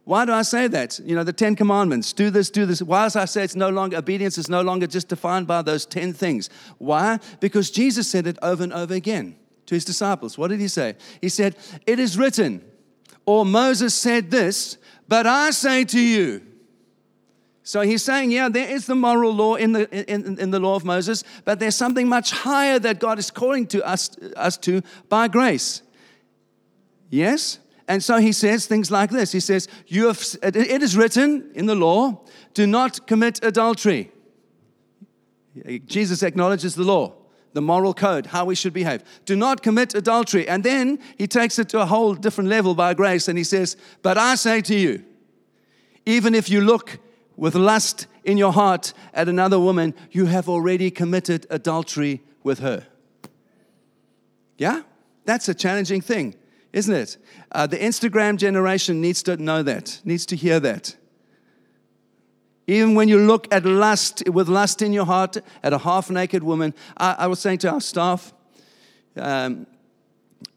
Why 0.09 0.25
do 0.25 0.33
I 0.33 0.41
say 0.41 0.69
that? 0.69 0.99
You 1.05 1.15
know, 1.15 1.23
the 1.23 1.35
Ten 1.35 1.55
Commandments 1.55 2.15
do 2.15 2.31
this, 2.31 2.49
do 2.49 2.65
this. 2.65 2.81
Why 2.81 3.03
does 3.03 3.15
I 3.15 3.27
say 3.27 3.45
it's 3.45 3.55
no 3.55 3.69
longer, 3.69 3.99
obedience 3.99 4.39
is 4.39 4.49
no 4.49 4.63
longer 4.63 4.87
just 4.87 5.09
defined 5.09 5.47
by 5.47 5.61
those 5.61 5.85
10 5.85 6.15
things? 6.15 6.49
Why? 6.79 7.19
Because 7.41 7.71
Jesus 7.71 8.11
said 8.11 8.27
it 8.27 8.39
over 8.41 8.63
and 8.63 8.73
over 8.73 8.95
again 8.95 9.37
to 9.67 9.75
his 9.75 9.85
disciples. 9.85 10.39
What 10.39 10.49
did 10.49 10.61
he 10.61 10.69
say? 10.69 10.97
He 11.21 11.29
said, 11.29 11.57
It 11.87 11.99
is 11.99 12.17
written, 12.17 12.65
or 13.27 13.45
Moses 13.45 13.93
said 13.93 14.31
this, 14.31 14.79
but 15.09 15.27
I 15.27 15.51
say 15.51 15.85
to 15.85 16.01
you. 16.01 16.41
So 17.63 17.83
he's 17.83 18.03
saying, 18.03 18.31
yeah, 18.31 18.49
there 18.49 18.71
is 18.71 18.87
the 18.87 18.95
moral 18.95 19.35
law 19.35 19.57
in 19.57 19.73
the, 19.73 20.11
in, 20.11 20.39
in 20.39 20.51
the 20.51 20.59
law 20.59 20.75
of 20.75 20.87
Moses, 20.87 21.23
but 21.45 21.61
there's 21.61 21.77
something 21.77 22.09
much 22.09 22.31
higher 22.31 22.79
that 22.79 22.99
God 22.99 23.19
is 23.19 23.31
calling 23.31 23.67
to 23.67 23.87
us, 23.87 24.17
us 24.37 24.57
to 24.57 24.81
by 25.11 25.29
grace. 25.29 25.83
Yes? 27.11 27.59
And 27.89 28.05
so 28.05 28.19
he 28.19 28.33
says 28.33 28.67
things 28.67 28.91
like 28.91 29.11
this 29.11 29.33
He 29.33 29.41
says, 29.41 29.67
you 29.87 30.07
have, 30.07 30.23
It 30.43 30.83
is 30.83 30.97
written 30.97 31.51
in 31.55 31.67
the 31.67 31.75
law, 31.75 32.21
do 32.55 32.67
not 32.67 33.07
commit 33.07 33.43
adultery. 33.43 34.13
Jesus 35.87 36.23
acknowledges 36.23 36.75
the 36.77 36.85
law, 36.85 37.15
the 37.53 37.63
moral 37.63 37.95
code, 37.95 38.27
how 38.27 38.45
we 38.45 38.55
should 38.55 38.73
behave. 38.73 39.03
Do 39.25 39.35
not 39.35 39.63
commit 39.63 39.95
adultery. 39.95 40.47
And 40.47 40.63
then 40.63 41.01
he 41.17 41.27
takes 41.27 41.59
it 41.59 41.69
to 41.71 41.81
a 41.81 41.87
whole 41.87 42.15
different 42.15 42.51
level 42.51 42.75
by 42.75 42.95
grace 42.95 43.27
and 43.27 43.37
he 43.37 43.45
says, 43.45 43.77
But 44.03 44.19
I 44.19 44.37
say 44.37 44.61
to 44.61 44.75
you, 44.75 45.05
even 46.07 46.35
if 46.35 46.49
you 46.49 46.61
look 46.61 46.99
with 47.37 47.55
lust 47.55 48.07
in 48.25 48.39
your 48.39 48.53
heart 48.53 48.93
at 49.15 49.29
another 49.29 49.59
woman, 49.59 49.95
you 50.11 50.27
have 50.27 50.49
already 50.49 50.91
committed 50.91 51.47
adultery 51.51 52.23
with 52.43 52.59
her. 52.59 52.87
Yeah? 54.57 54.83
That's 55.25 55.49
a 55.49 55.55
challenging 55.55 56.01
thing, 56.01 56.35
isn't 56.73 56.95
it? 56.95 57.17
Uh, 57.51 57.67
the 57.67 57.79
Instagram 57.79 58.37
generation 58.37 59.01
needs 59.01 59.23
to 59.23 59.37
know 59.37 59.63
that, 59.63 60.01
needs 60.05 60.27
to 60.27 60.37
hear 60.37 60.61
that. 60.61 60.97
Even 62.67 62.95
when 62.95 63.09
you 63.09 63.19
look 63.19 63.49
at 63.51 63.65
lust, 63.65 64.23
with 64.29 64.49
lust 64.49 64.83
in 64.83 64.93
your 64.93 65.07
heart, 65.07 65.39
at 65.63 65.73
a 65.73 65.79
half 65.79 66.11
naked 66.11 66.43
woman, 66.43 66.75
I, 66.99 67.17
I, 67.21 67.27
was 67.27 67.39
saying 67.41 67.59
to 67.59 67.71
our 67.71 67.81
staff, 67.81 68.35
um, 69.17 69.67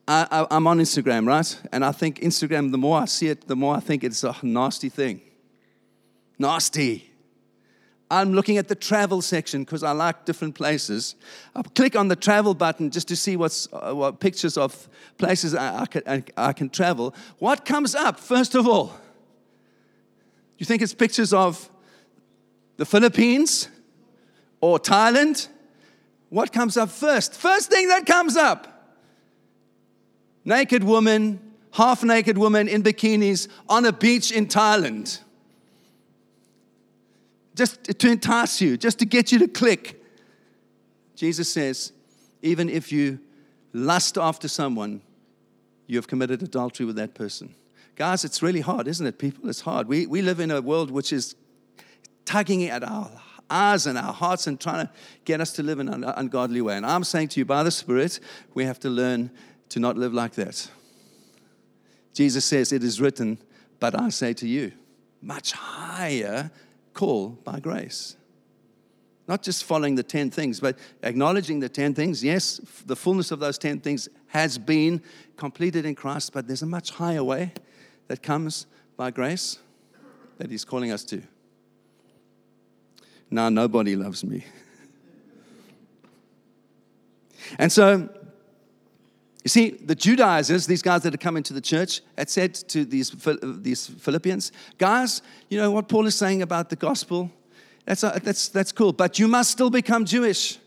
I, 0.08 0.46
am 0.52 0.68
on 0.68 0.80
Instagram, 0.80 1.26
right? 1.26 1.62
And 1.72 1.86
I 1.86 1.94
think 1.94 2.20
Instagram, 2.20 2.72
the 2.72 2.78
more 2.78 3.00
I 3.00 3.06
see 3.06 3.30
it, 3.30 3.48
the 3.48 3.56
more 3.56 3.76
I 3.76 3.80
think 3.80 4.04
it's 4.04 4.26
a 4.26 4.36
nasty 4.44 4.90
thing. 4.90 5.22
Nasty. 6.38 7.11
I'm 8.12 8.34
looking 8.34 8.58
at 8.58 8.68
the 8.68 8.76
travel 8.76 9.22
section 9.22 9.64
because 9.64 9.84
I 9.84 9.92
like 9.94 10.26
different 10.26 10.54
places. 10.54 11.16
I 11.56 11.62
click 11.62 11.96
on 11.96 12.10
the 12.10 12.16
travel 12.18 12.54
button 12.54 12.92
just 12.92 13.08
to 13.08 13.16
see 13.16 13.38
what's 13.38 13.70
uh, 13.72 13.94
what 13.94 14.20
pictures 14.20 14.58
of 14.58 14.90
places 15.18 15.56
I, 15.56 15.84
I, 15.84 15.86
can, 15.86 16.02
I, 16.06 16.24
I 16.36 16.52
can 16.52 16.70
travel. 16.70 17.16
What 17.40 17.64
comes 17.64 17.96
up 17.96 18.20
first 18.20 18.54
of 18.54 18.68
all? 18.68 18.94
You 20.58 20.66
think 20.66 20.82
it's 20.82 20.94
pictures 20.94 21.32
of 21.32 21.70
the 22.76 22.86
Philippines 22.86 23.70
or 24.60 24.78
Thailand? 24.78 25.48
What 26.28 26.52
comes 26.52 26.76
up 26.76 26.90
first? 26.90 27.34
First 27.34 27.70
thing 27.70 27.88
that 27.88 28.06
comes 28.06 28.36
up 28.36 28.68
naked 30.44 30.84
woman, 30.84 31.40
half 31.72 32.04
naked 32.04 32.38
woman 32.38 32.68
in 32.68 32.84
bikinis 32.84 33.48
on 33.70 33.86
a 33.86 33.94
beach 33.94 34.34
in 34.34 34.48
Thailand 34.48 35.22
just 37.62 37.84
to 37.84 38.10
entice 38.10 38.60
you, 38.60 38.76
just 38.76 38.98
to 38.98 39.06
get 39.06 39.32
you 39.32 39.38
to 39.38 39.48
click. 39.48 40.04
Jesus 41.16 41.54
says, 41.54 41.94
even 42.42 42.68
if 42.68 42.92
you 42.92 43.20
lust 43.72 44.18
after 44.18 44.48
someone, 44.48 45.00
you 45.86 45.96
have 46.00 46.08
committed 46.08 46.42
adultery 46.42 46.88
with 46.88 46.96
that 46.96 47.14
person. 47.14 47.54
Guys, 47.96 48.26
it's 48.26 48.42
really 48.42 48.62
hard, 48.62 48.88
isn't 48.88 49.06
it, 49.06 49.20
people? 49.20 49.48
It's 49.48 49.62
hard. 49.62 49.88
We, 49.88 50.08
we 50.08 50.24
live 50.24 50.40
in 50.40 50.50
a 50.50 50.60
world 50.60 50.90
which 50.90 51.14
is 51.14 51.36
tugging 52.26 52.64
at 52.64 52.84
our 52.84 53.12
eyes 53.48 53.86
and 53.86 53.96
our 53.96 54.12
hearts 54.12 54.48
and 54.48 54.60
trying 54.60 54.88
to 54.88 54.94
get 55.24 55.40
us 55.40 55.54
to 55.54 55.62
live 55.62 55.78
in 55.78 55.88
an 55.88 56.04
ungodly 56.04 56.62
way. 56.62 56.78
And 56.78 56.86
I'm 56.86 57.04
saying 57.04 57.28
to 57.28 57.40
you, 57.40 57.46
by 57.46 57.62
the 57.62 57.70
Spirit, 57.70 58.20
we 58.56 58.66
have 58.66 58.80
to 58.80 58.90
learn 58.90 59.30
to 59.70 59.80
not 59.80 60.00
live 60.00 60.16
like 60.16 60.34
that. 60.34 60.68
Jesus 62.16 62.44
says, 62.44 62.72
It 62.72 62.84
is 62.84 63.00
written, 63.00 63.38
but 63.80 64.00
I 64.00 64.10
say 64.10 64.34
to 64.34 64.48
you, 64.48 64.72
much 65.22 65.52
higher 65.52 66.50
call 66.94 67.30
by 67.30 67.60
grace. 67.60 68.16
Not 69.28 69.44
just 69.44 69.64
following 69.64 69.96
the 69.96 70.04
10 70.04 70.32
things, 70.32 70.60
but 70.60 70.78
acknowledging 71.04 71.60
the 71.60 71.70
10 71.70 71.94
things. 71.94 72.24
Yes, 72.24 72.60
the 72.86 72.96
fullness 72.96 73.32
of 73.32 73.40
those 73.40 73.58
10 73.58 73.80
things 73.80 74.10
has 74.28 74.58
been 74.58 75.02
completed 75.38 75.86
in 75.86 75.96
Christ, 75.96 76.34
but 76.34 76.48
there's 76.48 76.64
a 76.64 76.68
much 76.68 76.92
higher 76.92 77.24
way 77.24 77.54
that 78.08 78.22
comes 78.22 78.66
by 78.98 79.12
grace 79.12 79.60
that 80.38 80.50
He's 80.50 80.66
calling 80.66 80.92
us 80.92 81.04
to. 81.06 81.22
Now, 83.30 83.50
nobody 83.50 83.96
loves 83.96 84.24
me. 84.24 84.46
And 87.60 87.70
so 87.70 88.08
you 89.44 89.50
see, 89.50 89.72
the 89.72 89.96
Judaizers, 89.96 90.68
these 90.68 90.84
guys 90.84 91.02
that 91.02 91.14
had 91.14 91.20
come 91.20 91.36
into 91.36 91.54
the 91.54 91.62
church, 91.62 92.02
had 92.16 92.30
said 92.30 92.54
to 92.54 92.86
these, 92.86 93.10
these 93.42 93.88
Philippians, 93.88 94.52
guys, 94.78 95.24
you 95.50 95.58
know 95.58 95.72
what 95.72 95.90
Paul 95.90 96.06
is 96.06 96.16
saying 96.16 96.44
about 96.44 96.70
the 96.70 96.76
gospel? 96.76 97.32
That's, 97.86 98.04
uh, 98.04 98.20
that's, 98.22 98.50
that's 98.50 98.72
cool, 98.72 98.94
but 98.94 99.18
you 99.18 99.28
must 99.28 99.50
still 99.50 99.72
become 99.72 100.06
Jewish. 100.06 100.60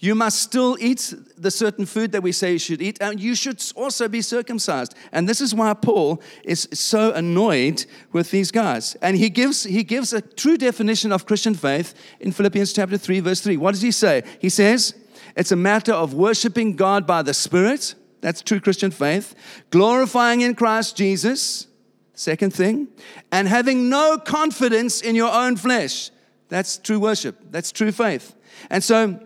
You 0.00 0.14
must 0.14 0.40
still 0.40 0.76
eat 0.80 1.12
the 1.36 1.50
certain 1.50 1.86
food 1.86 2.12
that 2.12 2.22
we 2.22 2.30
say 2.32 2.52
you 2.52 2.58
should 2.58 2.82
eat, 2.82 2.98
and 3.00 3.20
you 3.20 3.36
should 3.36 3.62
also 3.76 4.08
be 4.08 4.22
circumcised. 4.22 4.94
And 5.12 5.28
this 5.28 5.40
is 5.40 5.54
why 5.54 5.74
Paul 5.74 6.20
is 6.44 6.68
so 6.72 7.12
annoyed 7.12 7.84
with 8.12 8.30
these 8.30 8.50
guys. 8.50 8.96
And 8.96 9.16
he 9.16 9.28
gives, 9.28 9.64
he 9.64 9.82
gives 9.84 10.12
a 10.12 10.20
true 10.20 10.56
definition 10.56 11.12
of 11.12 11.26
Christian 11.26 11.54
faith 11.54 11.94
in 12.20 12.32
Philippians 12.32 12.72
chapter 12.72 12.96
3, 12.96 13.20
verse 13.20 13.40
3. 13.40 13.56
What 13.56 13.72
does 13.72 13.82
he 13.82 13.90
say? 13.90 14.22
He 14.40 14.48
says, 14.48 14.94
it's 15.36 15.52
a 15.52 15.56
matter 15.56 15.92
of 15.92 16.14
worshiping 16.14 16.74
God 16.74 17.06
by 17.06 17.22
the 17.22 17.34
Spirit 17.34 17.94
that's 18.20 18.42
true 18.42 18.60
Christian 18.60 18.90
faith. 18.90 19.34
Glorifying 19.70 20.40
in 20.40 20.54
Christ 20.54 20.96
Jesus, 20.96 21.66
second 22.14 22.52
thing. 22.52 22.88
And 23.30 23.48
having 23.48 23.88
no 23.88 24.18
confidence 24.18 25.00
in 25.00 25.14
your 25.14 25.32
own 25.32 25.56
flesh. 25.56 26.10
That's 26.48 26.78
true 26.78 26.98
worship. 26.98 27.38
That's 27.50 27.70
true 27.72 27.92
faith. 27.92 28.34
And 28.70 28.82
so 28.82 29.20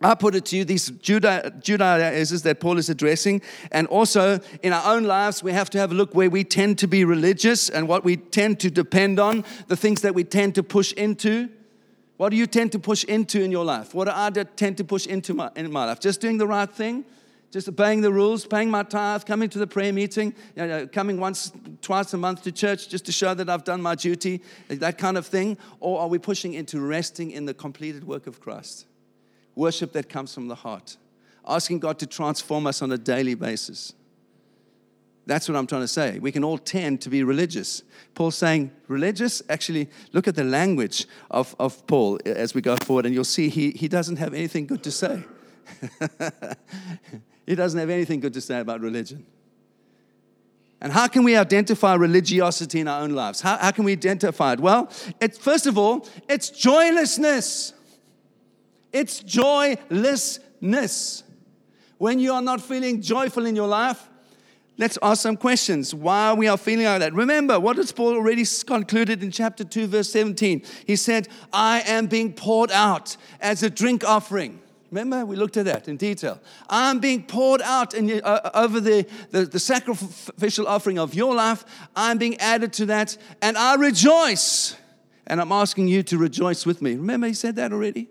I 0.00 0.14
put 0.14 0.34
it 0.34 0.44
to 0.46 0.56
you, 0.56 0.64
these 0.64 0.90
Judaizers 0.90 2.42
that 2.42 2.60
Paul 2.60 2.78
is 2.78 2.88
addressing, 2.88 3.42
and 3.72 3.88
also 3.88 4.38
in 4.62 4.72
our 4.72 4.94
own 4.94 5.04
lives, 5.04 5.42
we 5.42 5.52
have 5.52 5.68
to 5.70 5.78
have 5.78 5.90
a 5.90 5.94
look 5.94 6.14
where 6.14 6.30
we 6.30 6.44
tend 6.44 6.78
to 6.78 6.86
be 6.86 7.04
religious 7.04 7.68
and 7.68 7.88
what 7.88 8.04
we 8.04 8.16
tend 8.16 8.60
to 8.60 8.70
depend 8.70 9.18
on, 9.18 9.44
the 9.66 9.76
things 9.76 10.02
that 10.02 10.14
we 10.14 10.22
tend 10.22 10.54
to 10.54 10.62
push 10.62 10.92
into. 10.92 11.48
What 12.16 12.30
do 12.30 12.36
you 12.36 12.46
tend 12.46 12.72
to 12.72 12.78
push 12.78 13.04
into 13.04 13.42
in 13.42 13.50
your 13.50 13.64
life? 13.64 13.92
What 13.92 14.04
do 14.04 14.12
I 14.14 14.30
tend 14.30 14.76
to 14.78 14.84
push 14.84 15.06
into 15.06 15.34
my, 15.34 15.50
in 15.56 15.70
my 15.72 15.84
life? 15.84 16.00
Just 16.00 16.20
doing 16.20 16.38
the 16.38 16.46
right 16.46 16.70
thing? 16.70 17.04
Just 17.50 17.68
obeying 17.68 18.02
the 18.02 18.12
rules, 18.12 18.44
paying 18.44 18.70
my 18.70 18.82
tithe, 18.82 19.24
coming 19.24 19.48
to 19.48 19.58
the 19.58 19.66
prayer 19.66 19.92
meeting, 19.92 20.34
you 20.54 20.66
know, 20.66 20.86
coming 20.86 21.18
once, 21.18 21.50
twice 21.80 22.12
a 22.12 22.18
month 22.18 22.42
to 22.42 22.52
church 22.52 22.88
just 22.88 23.06
to 23.06 23.12
show 23.12 23.32
that 23.34 23.48
I've 23.48 23.64
done 23.64 23.80
my 23.80 23.94
duty, 23.94 24.42
that 24.68 24.98
kind 24.98 25.16
of 25.16 25.26
thing? 25.26 25.56
Or 25.80 26.00
are 26.00 26.08
we 26.08 26.18
pushing 26.18 26.54
into 26.54 26.80
resting 26.80 27.30
in 27.30 27.46
the 27.46 27.54
completed 27.54 28.04
work 28.04 28.26
of 28.26 28.40
Christ? 28.40 28.86
Worship 29.54 29.92
that 29.92 30.08
comes 30.08 30.34
from 30.34 30.48
the 30.48 30.54
heart, 30.54 30.98
asking 31.46 31.78
God 31.78 31.98
to 32.00 32.06
transform 32.06 32.66
us 32.66 32.82
on 32.82 32.92
a 32.92 32.98
daily 32.98 33.34
basis. 33.34 33.94
That's 35.24 35.48
what 35.48 35.56
I'm 35.56 35.66
trying 35.66 35.82
to 35.82 35.88
say. 35.88 36.18
We 36.18 36.32
can 36.32 36.42
all 36.42 36.56
tend 36.56 37.02
to 37.02 37.10
be 37.10 37.22
religious. 37.22 37.82
Paul's 38.14 38.36
saying, 38.36 38.70
religious? 38.88 39.42
Actually, 39.50 39.90
look 40.12 40.26
at 40.26 40.34
the 40.34 40.44
language 40.44 41.06
of, 41.30 41.54
of 41.58 41.86
Paul 41.86 42.18
as 42.24 42.54
we 42.54 42.62
go 42.62 42.76
forward, 42.76 43.04
and 43.04 43.14
you'll 43.14 43.24
see 43.24 43.50
he, 43.50 43.72
he 43.72 43.88
doesn't 43.88 44.16
have 44.16 44.32
anything 44.32 44.66
good 44.66 44.82
to 44.84 44.90
say. 44.90 45.24
He 47.48 47.54
doesn't 47.54 47.80
have 47.80 47.88
anything 47.88 48.20
good 48.20 48.34
to 48.34 48.42
say 48.42 48.60
about 48.60 48.82
religion. 48.82 49.24
And 50.82 50.92
how 50.92 51.08
can 51.08 51.24
we 51.24 51.34
identify 51.34 51.94
religiosity 51.94 52.80
in 52.80 52.88
our 52.88 53.00
own 53.00 53.12
lives? 53.12 53.40
How, 53.40 53.56
how 53.56 53.70
can 53.70 53.84
we 53.84 53.92
identify 53.92 54.52
it? 54.52 54.60
Well, 54.60 54.90
it's, 55.18 55.38
first 55.38 55.66
of 55.66 55.78
all, 55.78 56.06
it's 56.28 56.50
joylessness. 56.50 57.72
It's 58.92 59.20
joylessness. 59.20 61.22
When 61.96 62.18
you 62.18 62.34
are 62.34 62.42
not 62.42 62.60
feeling 62.60 63.00
joyful 63.00 63.46
in 63.46 63.56
your 63.56 63.66
life, 63.66 64.10
let's 64.76 64.98
ask 65.00 65.22
some 65.22 65.38
questions. 65.38 65.94
Why 65.94 66.28
are 66.28 66.34
we 66.34 66.48
are 66.48 66.58
feeling 66.58 66.84
like 66.84 67.00
that? 67.00 67.14
Remember, 67.14 67.58
what 67.58 67.78
has 67.78 67.92
Paul 67.92 68.14
already 68.14 68.44
concluded 68.66 69.22
in 69.22 69.30
chapter 69.30 69.64
2, 69.64 69.86
verse 69.86 70.10
17? 70.10 70.62
He 70.86 70.96
said, 70.96 71.28
I 71.50 71.80
am 71.86 72.08
being 72.08 72.34
poured 72.34 72.72
out 72.72 73.16
as 73.40 73.62
a 73.62 73.70
drink 73.70 74.04
offering. 74.04 74.60
Remember, 74.90 75.26
we 75.26 75.36
looked 75.36 75.56
at 75.58 75.66
that 75.66 75.86
in 75.86 75.96
detail. 75.96 76.40
I'm 76.68 76.98
being 76.98 77.22
poured 77.24 77.60
out 77.62 77.92
in, 77.92 78.22
uh, 78.22 78.50
over 78.54 78.80
the, 78.80 79.06
the, 79.30 79.44
the 79.44 79.58
sacrificial 79.58 80.66
offering 80.66 80.98
of 80.98 81.14
your 81.14 81.34
life. 81.34 81.64
I'm 81.94 82.16
being 82.16 82.38
added 82.38 82.72
to 82.74 82.86
that, 82.86 83.16
and 83.42 83.58
I 83.58 83.74
rejoice. 83.74 84.76
And 85.26 85.42
I'm 85.42 85.52
asking 85.52 85.88
you 85.88 86.02
to 86.04 86.16
rejoice 86.16 86.64
with 86.64 86.80
me. 86.80 86.94
Remember, 86.94 87.26
he 87.26 87.34
said 87.34 87.56
that 87.56 87.72
already? 87.72 88.08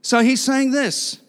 So 0.00 0.20
he's 0.20 0.40
saying 0.40 0.70
this 0.70 1.20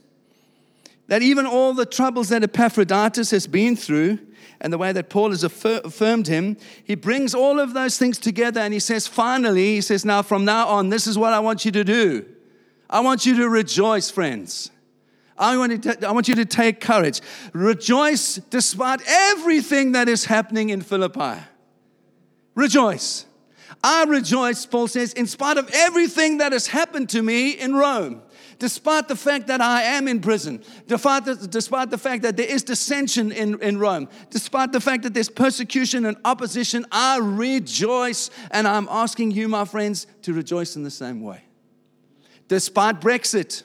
that 1.07 1.23
even 1.23 1.45
all 1.47 1.73
the 1.73 1.87
troubles 1.87 2.29
that 2.29 2.43
Epaphroditus 2.43 3.31
has 3.31 3.47
been 3.47 3.75
through, 3.75 4.19
and 4.61 4.71
the 4.71 4.77
way 4.77 4.91
that 4.91 5.09
Paul 5.09 5.31
has 5.31 5.43
affirmed 5.43 6.27
him, 6.27 6.55
he 6.83 6.95
brings 6.95 7.33
all 7.33 7.59
of 7.59 7.73
those 7.73 7.97
things 7.97 8.19
together 8.19 8.59
and 8.59 8.73
he 8.73 8.79
says, 8.79 9.07
finally, 9.07 9.75
he 9.75 9.81
says, 9.81 10.05
now 10.05 10.21
from 10.21 10.45
now 10.45 10.67
on, 10.67 10.89
this 10.89 11.07
is 11.07 11.17
what 11.17 11.33
I 11.33 11.39
want 11.39 11.65
you 11.65 11.71
to 11.71 11.83
do. 11.83 12.25
I 12.89 13.01
want 13.01 13.25
you 13.25 13.35
to 13.37 13.49
rejoice, 13.49 14.09
friends. 14.09 14.71
I 15.37 15.55
want, 15.57 15.83
to, 15.83 16.07
I 16.07 16.11
want 16.11 16.27
you 16.27 16.35
to 16.35 16.45
take 16.45 16.81
courage. 16.81 17.21
Rejoice 17.53 18.35
despite 18.49 19.01
everything 19.07 19.93
that 19.93 20.09
is 20.09 20.25
happening 20.25 20.69
in 20.69 20.81
Philippi. 20.81 21.39
Rejoice. 22.55 23.25
I 23.81 24.03
rejoice, 24.03 24.65
Paul 24.65 24.87
says, 24.87 25.13
in 25.13 25.27
spite 25.27 25.57
of 25.57 25.69
everything 25.73 26.39
that 26.39 26.51
has 26.51 26.67
happened 26.67 27.09
to 27.09 27.21
me 27.21 27.51
in 27.51 27.75
Rome. 27.75 28.21
despite 28.59 29.07
the 29.07 29.15
fact 29.15 29.47
that 29.47 29.61
I 29.61 29.83
am 29.83 30.07
in 30.07 30.19
prison, 30.19 30.61
despite 30.85 31.25
the, 31.25 31.35
despite 31.35 31.89
the 31.89 31.97
fact 31.97 32.23
that 32.23 32.37
there 32.37 32.45
is 32.45 32.61
dissension 32.63 33.31
in, 33.31 33.59
in 33.61 33.79
Rome, 33.79 34.09
despite 34.29 34.73
the 34.73 34.81
fact 34.81 35.03
that 35.03 35.13
there's 35.13 35.29
persecution 35.29 36.05
and 36.05 36.17
opposition, 36.25 36.85
I 36.91 37.19
rejoice. 37.19 38.29
And 38.51 38.67
I'm 38.67 38.87
asking 38.91 39.31
you, 39.31 39.47
my 39.47 39.65
friends, 39.65 40.05
to 40.23 40.33
rejoice 40.33 40.75
in 40.75 40.83
the 40.83 40.91
same 40.91 41.21
way. 41.21 41.41
Despite 42.49 42.99
Brexit, 42.99 43.63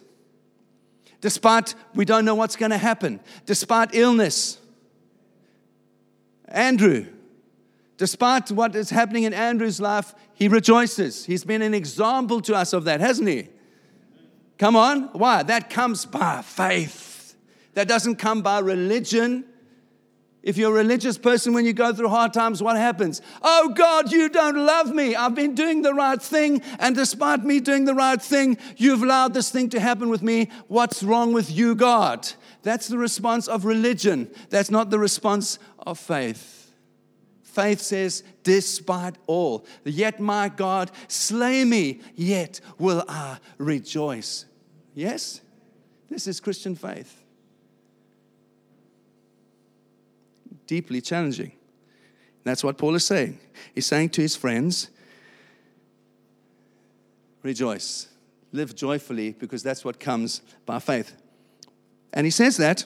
despite 1.21 1.75
we 1.95 2.05
don't 2.05 2.25
know 2.25 2.35
what's 2.35 2.55
going 2.55 2.71
to 2.71 2.79
happen, 2.79 3.19
despite 3.47 3.95
illness, 3.95 4.59
Andrew, 6.47 7.07
despite 7.97 8.51
what 8.51 8.77
is 8.77 8.91
happening 8.91 9.25
in 9.25 9.33
Andrew's 9.33 9.81
life, 9.81 10.15
he 10.35 10.49
rejoices. 10.49 11.25
He's 11.25 11.45
been 11.45 11.63
an 11.63 11.73
example 11.73 12.41
to 12.43 12.55
us 12.55 12.75
of 12.75 12.85
that, 12.85 13.01
hasn't 13.01 13.29
he? 13.29 13.49
Come 14.59 14.77
on. 14.77 15.05
Why? 15.15 15.43
That 15.43 15.71
comes 15.71 16.05
by 16.05 16.43
faith. 16.43 17.37
That 17.73 17.89
doesn't 17.89 18.17
come 18.17 18.43
by 18.43 18.59
religion. 18.59 19.45
If 20.45 20.59
you're 20.59 20.73
a 20.73 20.75
religious 20.75 21.17
person, 21.17 21.55
when 21.55 21.65
you 21.65 21.73
go 21.73 21.95
through 21.95 22.11
hard 22.11 22.35
times, 22.35 22.63
what 22.63 22.77
happens? 22.77 23.23
Oh 23.41 23.71
God, 23.71 24.13
you 24.13 24.29
don't 24.29 24.57
love 24.57 24.95
me. 24.95 25.17
I've 25.17 25.35
been 25.35 25.55
doing 25.55 25.81
the 25.81 25.95
right 25.95 26.21
thing, 26.21 26.61
and 26.79 26.95
despite 26.95 27.43
me 27.45 27.61
doing 27.61 27.87
the 27.87 27.95
right 27.95 28.21
thing, 28.21 28.59
you've 28.77 29.03
allowed 29.03 29.33
this 29.33 29.51
thing 29.51 29.71
to 29.71 29.81
happen 29.81 30.11
with 30.11 30.23
me. 30.23 30.51
What's 30.69 31.03
wrong 31.03 31.33
with 31.33 31.51
you, 31.51 31.75
God? 31.75 32.31
That's 32.63 32.89
the 32.89 32.99
response 32.99 33.49
of 33.49 33.65
religion. 33.65 34.31
That's 34.51 34.71
not 34.71 34.91
the 34.91 34.99
response 34.99 35.59
of 35.79 35.99
faith. 35.99 36.71
Faith 37.43 37.81
says, 37.81 38.23
despite 38.43 39.17
all, 39.27 39.65
yet 39.83 40.21
my 40.21 40.51
God 40.51 40.91
slay 41.09 41.65
me, 41.65 42.03
yet 42.15 42.61
will 42.79 43.03
I 43.09 43.39
rejoice. 43.57 44.45
Yes? 44.93 45.41
This 46.11 46.27
is 46.27 46.39
Christian 46.39 46.75
faith. 46.75 47.24
Deeply 50.67 51.01
challenging. 51.01 51.53
That's 52.45 52.63
what 52.63 52.79
Paul 52.79 52.95
is 52.95 53.05
saying. 53.05 53.39
He's 53.75 53.87
saying 53.87 54.11
to 54.11 54.21
his 54.21 54.37
friends, 54.37 54.91
rejoice, 57.43 58.09
live 58.53 58.75
joyfully, 58.75 59.33
because 59.33 59.63
that's 59.63 59.85
what 59.85 59.99
comes 59.99 60.43
by 60.67 60.79
faith. 60.79 61.17
And 62.13 62.27
he 62.27 62.31
says 62.31 62.57
that 62.59 62.85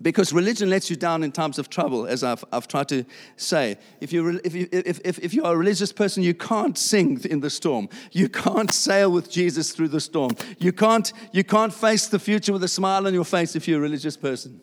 because 0.00 0.32
religion 0.32 0.70
lets 0.70 0.90
you 0.90 0.96
down 0.96 1.22
in 1.22 1.32
times 1.32 1.58
of 1.58 1.68
trouble, 1.68 2.06
as 2.06 2.24
I've, 2.24 2.44
I've 2.52 2.66
tried 2.66 2.88
to 2.88 3.04
say. 3.36 3.76
If, 4.00 4.12
you 4.12 4.40
if, 4.42 4.54
you, 4.54 4.68
if, 4.72 5.00
if, 5.04 5.18
if 5.18 5.34
you're 5.34 5.46
a 5.46 5.56
religious 5.56 5.92
person, 5.92 6.22
you 6.22 6.34
can't 6.34 6.76
sing 6.76 7.20
in 7.24 7.40
the 7.40 7.50
storm. 7.50 7.88
You 8.10 8.28
can't 8.28 8.72
sail 8.72 9.12
with 9.12 9.30
Jesus 9.30 9.72
through 9.72 9.88
the 9.88 10.00
storm. 10.00 10.32
You 10.58 10.72
can't, 10.72 11.12
you 11.32 11.44
can't 11.44 11.72
face 11.72 12.06
the 12.06 12.18
future 12.18 12.52
with 12.52 12.64
a 12.64 12.68
smile 12.68 13.06
on 13.06 13.14
your 13.14 13.24
face 13.24 13.54
if 13.54 13.68
you're 13.68 13.78
a 13.78 13.82
religious 13.82 14.16
person. 14.16 14.60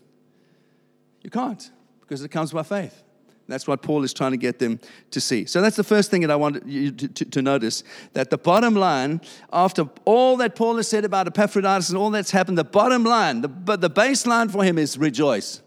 You 1.21 1.29
can't, 1.29 1.69
because 2.09 2.23
it 2.23 2.29
comes 2.29 2.51
by 2.51 2.63
faith. 2.63 3.03
That's 3.47 3.67
what 3.67 3.83
Paul 3.83 4.03
is 4.03 4.13
trying 4.13 4.31
to 4.31 4.37
get 4.37 4.57
them 4.57 4.79
to 5.11 5.21
see. 5.21 5.45
So 5.45 5.61
that's 5.61 5.75
the 5.75 5.83
first 5.83 6.09
thing 6.09 6.21
that 6.21 6.31
I 6.31 6.35
want 6.35 6.65
you 6.65 6.91
to, 6.91 7.07
to, 7.07 7.25
to, 7.25 7.41
notice 7.41 7.83
that 8.13 8.31
the 8.31 8.37
bottom 8.37 8.75
line, 8.75 9.21
after 9.53 9.89
all 10.05 10.37
that 10.37 10.55
Paul 10.55 10.77
has 10.77 10.87
said 10.87 11.05
about 11.05 11.27
Epaphroditus 11.27 11.89
and 11.89 11.97
all 11.97 12.09
that's 12.09 12.31
happened, 12.31 12.57
the 12.57 12.63
bottom 12.63 13.03
line, 13.03 13.41
the, 13.41 13.47
but 13.47 13.81
the 13.81 13.89
baseline 13.89 14.51
for 14.51 14.63
him 14.63 14.77
is 14.77 14.97
rejoice. 14.97 15.61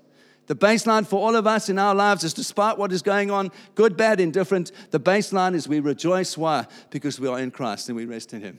The 0.47 0.57
baseline 0.57 1.07
for 1.07 1.21
all 1.21 1.35
of 1.35 1.47
us 1.47 1.69
in 1.69 1.79
our 1.79 1.95
lives 1.95 2.25
is 2.25 2.35
despite 2.35 2.77
what 2.77 2.93
is 2.93 3.03
going 3.03 3.31
on, 3.31 3.51
good, 3.75 3.97
bad, 3.97 4.21
indifferent, 4.21 4.73
the 4.91 5.01
baseline 5.01 5.55
is 5.55 5.69
we 5.69 5.81
rejoice. 5.81 6.37
Why? 6.37 6.67
Because 6.91 7.19
we 7.21 7.29
are 7.29 7.39
in 7.39 7.53
Christ 7.53 7.89
and 7.89 7.97
we 7.97 8.05
rest 8.05 8.33
in 8.33 8.43
Him. 8.43 8.59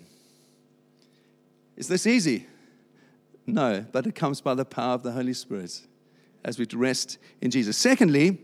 Is 1.75 1.87
this 1.87 2.07
easy? 2.07 2.47
No, 3.45 3.85
but 3.91 4.07
it 4.07 4.15
comes 4.15 4.41
by 4.41 4.53
the 4.53 4.65
power 4.65 4.95
of 4.95 5.03
the 5.03 5.11
Holy 5.11 5.33
Spirit 5.33 5.81
as 6.43 6.59
we 6.59 6.65
rest 6.73 7.17
in 7.41 7.51
Jesus. 7.51 7.77
Secondly, 7.77 8.39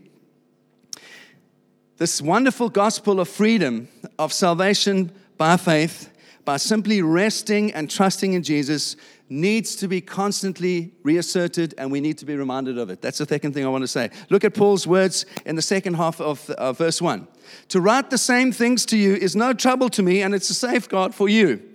this 1.98 2.22
wonderful 2.22 2.70
gospel 2.70 3.20
of 3.20 3.28
freedom, 3.28 3.88
of 4.18 4.32
salvation 4.32 5.12
by 5.36 5.56
faith, 5.56 6.10
by 6.44 6.56
simply 6.56 7.02
resting 7.02 7.72
and 7.72 7.90
trusting 7.90 8.32
in 8.32 8.42
Jesus, 8.42 8.96
needs 9.28 9.76
to 9.76 9.86
be 9.86 10.00
constantly 10.00 10.92
reasserted 11.02 11.74
and 11.78 11.92
we 11.92 12.00
need 12.00 12.18
to 12.18 12.26
be 12.26 12.34
reminded 12.34 12.78
of 12.78 12.90
it. 12.90 13.00
That's 13.00 13.18
the 13.18 13.26
second 13.26 13.52
thing 13.52 13.64
I 13.64 13.68
want 13.68 13.82
to 13.82 13.88
say. 13.88 14.10
Look 14.28 14.44
at 14.44 14.54
Paul's 14.54 14.86
words 14.86 15.24
in 15.46 15.56
the 15.56 15.62
second 15.62 15.94
half 15.94 16.20
of 16.20 16.50
uh, 16.50 16.72
verse 16.72 17.00
1. 17.00 17.28
To 17.68 17.80
write 17.80 18.10
the 18.10 18.18
same 18.18 18.50
things 18.50 18.84
to 18.86 18.96
you 18.96 19.14
is 19.14 19.36
no 19.36 19.52
trouble 19.52 19.88
to 19.90 20.02
me 20.02 20.22
and 20.22 20.34
it's 20.34 20.50
a 20.50 20.54
safeguard 20.54 21.14
for 21.14 21.28
you. 21.28 21.69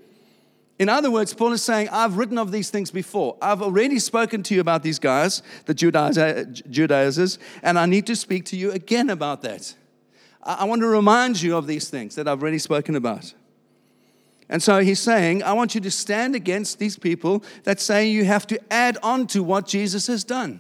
In 0.78 0.90
other 0.90 1.10
words, 1.10 1.34
Paul 1.34 1.54
is 1.54 1.64
saying, 1.64 1.88
I've 1.90 2.18
written 2.18 2.38
of 2.38 2.52
these 2.52 2.70
things 2.70 2.92
before. 2.92 3.38
I've 3.42 3.62
already 3.62 3.98
spoken 3.98 4.44
to 4.44 4.54
you 4.54 4.60
about 4.60 4.84
these 4.84 5.00
guys, 5.00 5.42
the 5.66 5.74
Judaizers, 5.74 7.40
and 7.64 7.80
I 7.80 7.86
need 7.86 8.06
to 8.08 8.16
speak 8.16 8.44
to 8.46 8.58
you 8.58 8.72
again 8.72 9.10
about 9.10 9.42
that. 9.44 9.74
I 10.44 10.66
want 10.66 10.82
to 10.82 10.88
remind 10.88 11.42
you 11.42 11.56
of 11.56 11.66
these 11.66 11.90
things 11.90 12.16
that 12.16 12.28
I've 12.28 12.42
already 12.42 12.60
spoken 12.60 12.96
about. 12.96 13.34
And 14.50 14.62
so 14.62 14.80
he's 14.80 15.00
saying, 15.00 15.44
I 15.44 15.54
want 15.54 15.74
you 15.74 15.82
to 15.82 15.90
stand 15.90 16.36
against 16.36 16.78
these 16.78 17.00
people 17.00 17.44
that 17.64 17.80
say 17.80 18.08
you 18.08 18.26
have 18.26 18.46
to 18.48 18.60
add 18.72 18.98
on 19.02 19.28
to 19.28 19.42
what 19.42 19.66
Jesus 19.66 20.08
has 20.08 20.24
done. 20.24 20.60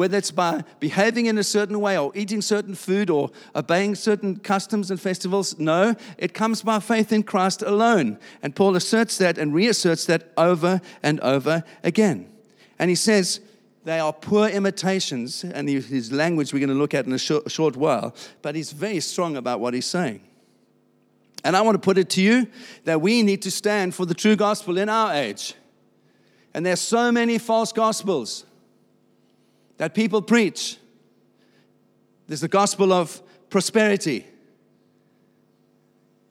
Whether 0.00 0.16
it's 0.16 0.30
by 0.30 0.64
behaving 0.78 1.26
in 1.26 1.36
a 1.36 1.44
certain 1.44 1.78
way 1.78 1.98
or 1.98 2.10
eating 2.14 2.40
certain 2.40 2.74
food 2.74 3.10
or 3.10 3.30
obeying 3.54 3.94
certain 3.94 4.36
customs 4.36 4.90
and 4.90 4.98
festivals, 4.98 5.58
no, 5.58 5.94
it 6.16 6.32
comes 6.32 6.62
by 6.62 6.80
faith 6.80 7.12
in 7.12 7.22
Christ 7.22 7.60
alone. 7.60 8.18
And 8.42 8.56
Paul 8.56 8.76
asserts 8.76 9.18
that 9.18 9.36
and 9.36 9.52
reasserts 9.52 10.06
that 10.06 10.32
over 10.38 10.80
and 11.02 11.20
over 11.20 11.64
again. 11.84 12.32
And 12.78 12.88
he 12.88 12.96
says, 12.96 13.40
they 13.84 13.98
are 13.98 14.10
poor 14.10 14.48
imitations, 14.48 15.44
and 15.44 15.68
his 15.68 16.10
language 16.10 16.54
we're 16.54 16.60
going 16.60 16.70
to 16.70 16.74
look 16.74 16.94
at 16.94 17.04
in 17.04 17.12
a 17.12 17.18
short, 17.18 17.50
short 17.50 17.76
while, 17.76 18.14
but 18.40 18.54
he's 18.54 18.72
very 18.72 19.00
strong 19.00 19.36
about 19.36 19.60
what 19.60 19.74
he's 19.74 19.84
saying. 19.84 20.22
And 21.44 21.54
I 21.54 21.60
want 21.60 21.74
to 21.74 21.78
put 21.78 21.98
it 21.98 22.08
to 22.08 22.22
you 22.22 22.46
that 22.84 23.02
we 23.02 23.22
need 23.22 23.42
to 23.42 23.50
stand 23.50 23.94
for 23.94 24.06
the 24.06 24.14
true 24.14 24.34
gospel 24.34 24.78
in 24.78 24.88
our 24.88 25.12
age. 25.12 25.52
And 26.54 26.64
there's 26.64 26.80
so 26.80 27.12
many 27.12 27.36
false 27.36 27.70
gospels 27.70 28.46
that 29.80 29.94
people 29.94 30.20
preach. 30.20 30.76
There's 32.26 32.42
the 32.42 32.48
gospel 32.48 32.92
of 32.92 33.22
prosperity. 33.48 34.26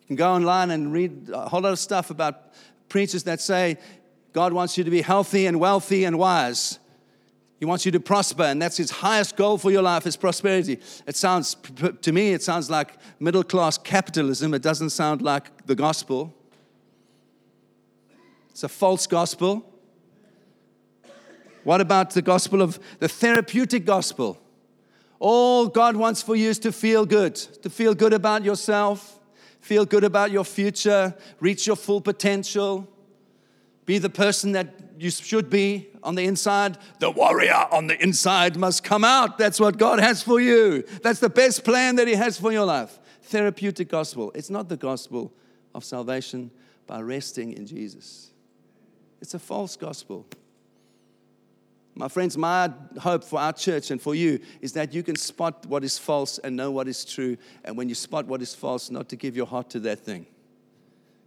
You 0.01 0.05
can 0.05 0.15
go 0.15 0.31
online 0.31 0.69
and 0.69 0.93
read 0.93 1.29
a 1.33 1.49
whole 1.49 1.61
lot 1.61 1.71
of 1.71 1.79
stuff 1.79 2.11
about 2.11 2.53
preachers 2.89 3.23
that 3.23 3.41
say 3.41 3.79
God 4.33 4.53
wants 4.53 4.77
you 4.77 4.83
to 4.83 4.91
be 4.91 5.01
healthy 5.01 5.47
and 5.47 5.59
wealthy 5.59 6.05
and 6.05 6.19
wise. 6.19 6.77
He 7.57 7.65
wants 7.65 7.87
you 7.87 7.91
to 7.93 7.99
prosper, 7.99 8.43
and 8.43 8.61
that's 8.61 8.77
his 8.77 8.91
highest 8.91 9.35
goal 9.35 9.57
for 9.57 9.71
your 9.71 9.81
life 9.81 10.05
is 10.05 10.15
prosperity. 10.15 10.79
It 11.07 11.15
sounds, 11.15 11.57
to 12.03 12.11
me, 12.11 12.33
it 12.33 12.43
sounds 12.43 12.69
like 12.69 12.97
middle 13.19 13.43
class 13.43 13.79
capitalism. 13.79 14.53
It 14.53 14.61
doesn't 14.61 14.91
sound 14.91 15.23
like 15.23 15.65
the 15.65 15.73
gospel. 15.73 16.35
It's 18.51 18.63
a 18.63 18.69
false 18.69 19.07
gospel. 19.07 19.68
What 21.63 21.81
about 21.81 22.11
the 22.11 22.21
gospel 22.21 22.61
of 22.61 22.79
the 22.99 23.07
therapeutic 23.07 23.85
gospel? 23.85 24.39
All 25.19 25.67
God 25.67 25.95
wants 25.95 26.21
for 26.21 26.35
you 26.35 26.49
is 26.49 26.59
to 26.59 26.71
feel 26.71 27.05
good, 27.05 27.35
to 27.35 27.69
feel 27.69 27.93
good 27.93 28.13
about 28.13 28.43
yourself, 28.43 29.19
feel 29.59 29.85
good 29.85 30.03
about 30.03 30.31
your 30.31 30.45
future, 30.45 31.13
reach 31.39 31.67
your 31.67 31.75
full 31.75 31.99
potential, 31.99 32.87
be 33.85 33.97
the 33.97 34.09
person 34.09 34.53
that 34.53 34.67
you 34.97 35.09
should 35.09 35.49
be 35.49 35.87
on 36.03 36.15
the 36.15 36.23
inside. 36.23 36.77
The 36.99 37.11
warrior 37.11 37.65
on 37.71 37.87
the 37.87 38.01
inside 38.01 38.55
must 38.55 38.83
come 38.83 39.03
out. 39.03 39.37
That's 39.37 39.59
what 39.59 39.77
God 39.77 39.99
has 39.99 40.23
for 40.23 40.39
you. 40.39 40.83
That's 41.01 41.19
the 41.19 41.29
best 41.29 41.63
plan 41.63 41.95
that 41.95 42.07
He 42.07 42.13
has 42.13 42.39
for 42.39 42.51
your 42.51 42.65
life. 42.65 42.99
Therapeutic 43.23 43.89
gospel. 43.89 44.31
It's 44.35 44.49
not 44.49 44.69
the 44.69 44.77
gospel 44.77 45.33
of 45.75 45.83
salvation 45.83 46.51
by 46.87 47.01
resting 47.01 47.53
in 47.53 47.67
Jesus, 47.67 48.31
it's 49.21 49.33
a 49.35 49.39
false 49.39 49.75
gospel. 49.75 50.25
My 51.99 52.07
friends, 52.07 52.37
my 52.37 52.71
hope 52.97 53.25
for 53.25 53.41
our 53.41 53.51
church 53.51 53.91
and 53.91 54.01
for 54.01 54.15
you 54.15 54.39
is 54.61 54.71
that 54.71 54.93
you 54.93 55.03
can 55.03 55.17
spot 55.17 55.65
what 55.65 55.83
is 55.83 55.97
false 55.97 56.37
and 56.37 56.55
know 56.55 56.71
what 56.71 56.87
is 56.87 57.03
true. 57.03 57.35
And 57.65 57.75
when 57.75 57.89
you 57.89 57.95
spot 57.95 58.25
what 58.25 58.41
is 58.41 58.55
false, 58.55 58.89
not 58.89 59.09
to 59.09 59.17
give 59.17 59.35
your 59.35 59.45
heart 59.45 59.69
to 59.71 59.81
that 59.81 59.99
thing. 59.99 60.25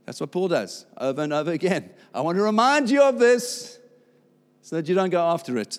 That's 0.07 0.19
what 0.19 0.33
Paul 0.33 0.49
does 0.49 0.87
over 0.97 1.21
and 1.21 1.31
over 1.31 1.51
again. 1.51 1.91
I 2.15 2.23
want 2.23 2.39
to 2.39 2.43
remind 2.43 2.89
you 2.89 3.03
of 3.03 3.19
this 3.19 3.79
so 4.63 4.77
that 4.77 4.89
you 4.89 4.95
don't 4.95 5.11
go 5.11 5.21
after 5.21 5.59
it. 5.59 5.79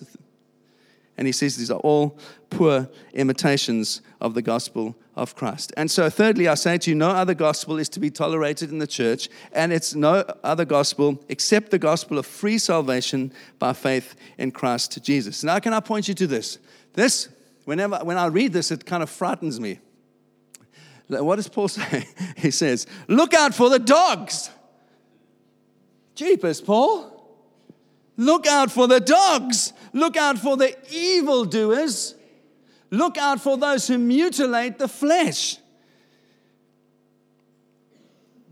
And 1.16 1.26
he 1.26 1.32
says 1.32 1.56
these 1.56 1.70
are 1.70 1.80
all 1.80 2.18
poor 2.50 2.88
imitations 3.12 4.00
of 4.20 4.34
the 4.34 4.42
gospel 4.42 4.96
of 5.14 5.36
Christ. 5.36 5.72
And 5.76 5.90
so, 5.90 6.10
thirdly, 6.10 6.48
I 6.48 6.54
say 6.54 6.76
to 6.78 6.90
you, 6.90 6.96
no 6.96 7.10
other 7.10 7.34
gospel 7.34 7.78
is 7.78 7.88
to 7.90 8.00
be 8.00 8.10
tolerated 8.10 8.70
in 8.70 8.78
the 8.78 8.86
church, 8.86 9.28
and 9.52 9.72
it's 9.72 9.94
no 9.94 10.24
other 10.42 10.64
gospel 10.64 11.22
except 11.28 11.70
the 11.70 11.78
gospel 11.78 12.18
of 12.18 12.26
free 12.26 12.58
salvation 12.58 13.32
by 13.58 13.72
faith 13.72 14.16
in 14.38 14.50
Christ 14.50 15.02
Jesus. 15.04 15.44
Now, 15.44 15.58
can 15.60 15.72
I 15.72 15.80
point 15.80 16.08
you 16.08 16.14
to 16.14 16.26
this? 16.26 16.58
This, 16.94 17.28
whenever 17.64 17.98
when 17.98 18.18
I 18.18 18.26
read 18.26 18.52
this, 18.52 18.70
it 18.70 18.84
kind 18.84 19.02
of 19.02 19.10
frightens 19.10 19.60
me. 19.60 19.78
What 21.06 21.36
does 21.36 21.48
Paul 21.48 21.68
say? 21.68 22.08
He 22.36 22.50
says, 22.50 22.86
Look 23.06 23.34
out 23.34 23.54
for 23.54 23.68
the 23.70 23.78
dogs. 23.78 24.50
Jeepers, 26.14 26.60
Paul. 26.60 27.13
Look 28.16 28.46
out 28.46 28.70
for 28.70 28.86
the 28.86 29.00
dogs. 29.00 29.72
Look 29.92 30.16
out 30.16 30.38
for 30.38 30.56
the 30.56 30.76
evildoers. 30.92 32.14
Look 32.90 33.18
out 33.18 33.40
for 33.40 33.56
those 33.56 33.88
who 33.88 33.98
mutilate 33.98 34.78
the 34.78 34.88
flesh. 34.88 35.58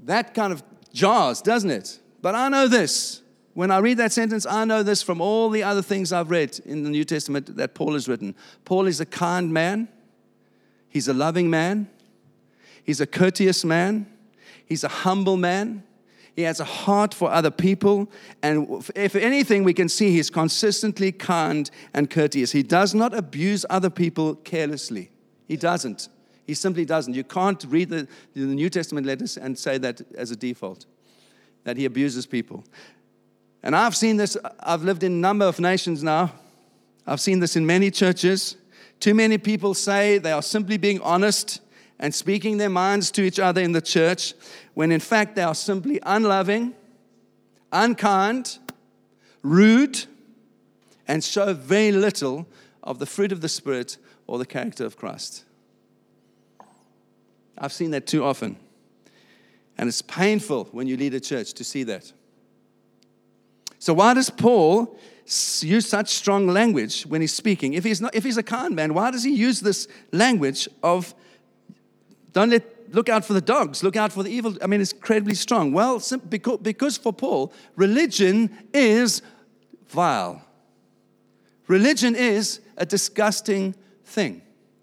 That 0.04 0.34
kind 0.34 0.52
of 0.52 0.62
jars, 0.92 1.40
doesn't 1.42 1.70
it? 1.70 2.00
But 2.20 2.34
I 2.34 2.48
know 2.48 2.68
this. 2.68 3.22
When 3.54 3.70
I 3.70 3.78
read 3.78 3.98
that 3.98 4.12
sentence, 4.12 4.46
I 4.46 4.64
know 4.64 4.82
this 4.82 5.02
from 5.02 5.20
all 5.20 5.50
the 5.50 5.62
other 5.62 5.82
things 5.82 6.12
I've 6.12 6.30
read 6.30 6.58
in 6.64 6.84
the 6.84 6.90
New 6.90 7.04
Testament 7.04 7.56
that 7.56 7.74
Paul 7.74 7.92
has 7.92 8.08
written. 8.08 8.34
Paul 8.64 8.86
is 8.86 9.00
a 9.00 9.06
kind 9.06 9.52
man, 9.52 9.88
he's 10.88 11.06
a 11.06 11.12
loving 11.12 11.50
man, 11.50 11.88
he's 12.82 13.00
a 13.00 13.06
courteous 13.06 13.64
man, 13.64 14.06
he's 14.64 14.84
a 14.84 14.88
humble 14.88 15.36
man. 15.36 15.82
He 16.34 16.42
has 16.42 16.60
a 16.60 16.64
heart 16.64 17.12
for 17.12 17.30
other 17.30 17.50
people. 17.50 18.10
And 18.42 18.82
if 18.94 19.14
anything, 19.14 19.64
we 19.64 19.74
can 19.74 19.88
see 19.88 20.12
he's 20.12 20.30
consistently 20.30 21.12
kind 21.12 21.70
and 21.92 22.08
courteous. 22.08 22.52
He 22.52 22.62
does 22.62 22.94
not 22.94 23.12
abuse 23.12 23.66
other 23.68 23.90
people 23.90 24.36
carelessly. 24.36 25.10
He 25.46 25.56
doesn't. 25.56 26.08
He 26.46 26.54
simply 26.54 26.84
doesn't. 26.84 27.14
You 27.14 27.24
can't 27.24 27.62
read 27.68 27.90
the, 27.90 28.08
the 28.34 28.40
New 28.40 28.70
Testament 28.70 29.06
letters 29.06 29.36
and 29.36 29.58
say 29.58 29.78
that 29.78 30.00
as 30.16 30.30
a 30.30 30.36
default, 30.36 30.86
that 31.64 31.76
he 31.76 31.84
abuses 31.84 32.26
people. 32.26 32.64
And 33.62 33.76
I've 33.76 33.94
seen 33.94 34.16
this, 34.16 34.36
I've 34.60 34.82
lived 34.82 35.02
in 35.02 35.12
a 35.12 35.16
number 35.16 35.44
of 35.44 35.60
nations 35.60 36.02
now. 36.02 36.32
I've 37.06 37.20
seen 37.20 37.40
this 37.40 37.56
in 37.56 37.66
many 37.66 37.90
churches. 37.90 38.56
Too 39.00 39.14
many 39.14 39.36
people 39.38 39.74
say 39.74 40.18
they 40.18 40.32
are 40.32 40.42
simply 40.42 40.78
being 40.78 41.00
honest 41.00 41.60
and 42.02 42.12
speaking 42.12 42.56
their 42.58 42.68
minds 42.68 43.12
to 43.12 43.22
each 43.22 43.38
other 43.38 43.60
in 43.62 43.70
the 43.70 43.80
church, 43.80 44.34
when 44.74 44.90
in 44.90 44.98
fact 44.98 45.36
they 45.36 45.42
are 45.42 45.54
simply 45.54 46.00
unloving, 46.02 46.74
unkind, 47.70 48.58
rude, 49.42 50.04
and 51.06 51.22
show 51.22 51.54
very 51.54 51.92
little 51.92 52.48
of 52.82 52.98
the 52.98 53.06
fruit 53.06 53.30
of 53.30 53.40
the 53.40 53.48
Spirit 53.48 53.98
or 54.26 54.36
the 54.36 54.44
character 54.44 54.84
of 54.84 54.96
Christ. 54.96 55.44
I've 57.56 57.72
seen 57.72 57.92
that 57.92 58.08
too 58.08 58.24
often. 58.24 58.56
And 59.78 59.88
it's 59.88 60.02
painful 60.02 60.64
when 60.72 60.88
you 60.88 60.96
lead 60.96 61.14
a 61.14 61.20
church 61.20 61.52
to 61.54 61.64
see 61.64 61.84
that. 61.84 62.12
So, 63.78 63.94
why 63.94 64.14
does 64.14 64.28
Paul 64.28 64.98
use 65.60 65.88
such 65.88 66.08
strong 66.08 66.48
language 66.48 67.04
when 67.04 67.20
he's 67.20 67.32
speaking? 67.32 67.74
If 67.74 67.84
he's, 67.84 68.00
not, 68.00 68.14
if 68.14 68.24
he's 68.24 68.36
a 68.36 68.42
kind 68.42 68.74
man, 68.74 68.92
why 68.92 69.12
does 69.12 69.22
he 69.22 69.32
use 69.32 69.60
this 69.60 69.86
language 70.10 70.68
of 70.82 71.14
don't 72.32 72.50
let, 72.50 72.94
look 72.94 73.08
out 73.08 73.24
for 73.24 73.32
the 73.32 73.40
dogs, 73.40 73.82
look 73.82 73.96
out 73.96 74.12
for 74.12 74.22
the 74.22 74.30
evil? 74.30 74.56
I 74.62 74.66
mean, 74.66 74.80
it's 74.80 74.92
incredibly 74.92 75.34
strong. 75.34 75.72
Well, 75.72 76.02
because, 76.28 76.96
for 76.96 77.12
Paul, 77.12 77.52
religion 77.76 78.50
is 78.72 79.22
vile. 79.88 80.42
Religion 81.66 82.14
is 82.14 82.60
a 82.76 82.86
disgusting 82.86 83.74
thing 84.04 84.42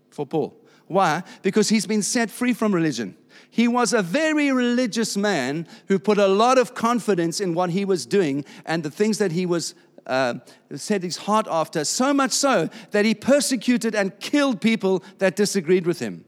for 0.09 0.25
Paul. 0.25 0.55
Why? 0.87 1.23
Because 1.41 1.69
he's 1.69 1.85
been 1.85 2.01
set 2.01 2.31
free 2.31 2.53
from 2.53 2.73
religion. 2.73 3.15
He 3.51 3.67
was 3.67 3.93
a 3.93 4.01
very 4.01 4.51
religious 4.51 5.17
man 5.17 5.67
who 5.87 5.99
put 5.99 6.17
a 6.17 6.27
lot 6.27 6.57
of 6.57 6.75
confidence 6.75 7.39
in 7.39 7.53
what 7.53 7.71
he 7.71 7.85
was 7.85 8.05
doing 8.05 8.45
and 8.65 8.83
the 8.83 8.91
things 8.91 9.17
that 9.17 9.31
he 9.31 9.45
was 9.45 9.75
uh, 10.05 10.35
set 10.75 11.03
his 11.03 11.17
heart 11.17 11.47
after, 11.49 11.85
so 11.85 12.13
much 12.13 12.31
so 12.31 12.69
that 12.91 13.05
he 13.05 13.13
persecuted 13.13 13.93
and 13.95 14.19
killed 14.19 14.61
people 14.61 15.03
that 15.19 15.35
disagreed 15.35 15.85
with 15.85 15.99
him. 15.99 16.25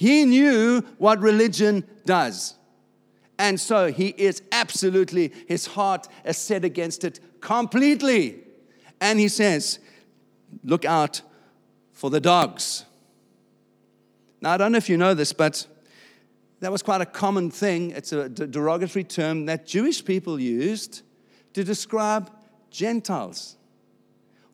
He 0.00 0.24
knew 0.24 0.80
what 0.96 1.20
religion 1.20 1.84
does. 2.06 2.54
And 3.38 3.60
so 3.60 3.92
he 3.92 4.08
is 4.16 4.40
absolutely, 4.50 5.30
his 5.46 5.66
heart 5.66 6.08
is 6.24 6.38
set 6.38 6.64
against 6.64 7.04
it 7.04 7.20
completely. 7.42 8.38
And 8.98 9.20
he 9.20 9.28
says, 9.28 9.78
Look 10.64 10.86
out 10.86 11.20
for 11.92 12.08
the 12.08 12.18
dogs. 12.18 12.86
Now, 14.40 14.52
I 14.52 14.56
don't 14.56 14.72
know 14.72 14.78
if 14.78 14.88
you 14.88 14.96
know 14.96 15.12
this, 15.12 15.34
but 15.34 15.66
that 16.60 16.72
was 16.72 16.80
quite 16.82 17.02
a 17.02 17.06
common 17.06 17.50
thing. 17.50 17.90
It's 17.90 18.14
a 18.14 18.30
derogatory 18.30 19.04
term 19.04 19.44
that 19.46 19.66
Jewish 19.66 20.02
people 20.02 20.40
used 20.40 21.02
to 21.52 21.62
describe 21.62 22.30
Gentiles. 22.70 23.56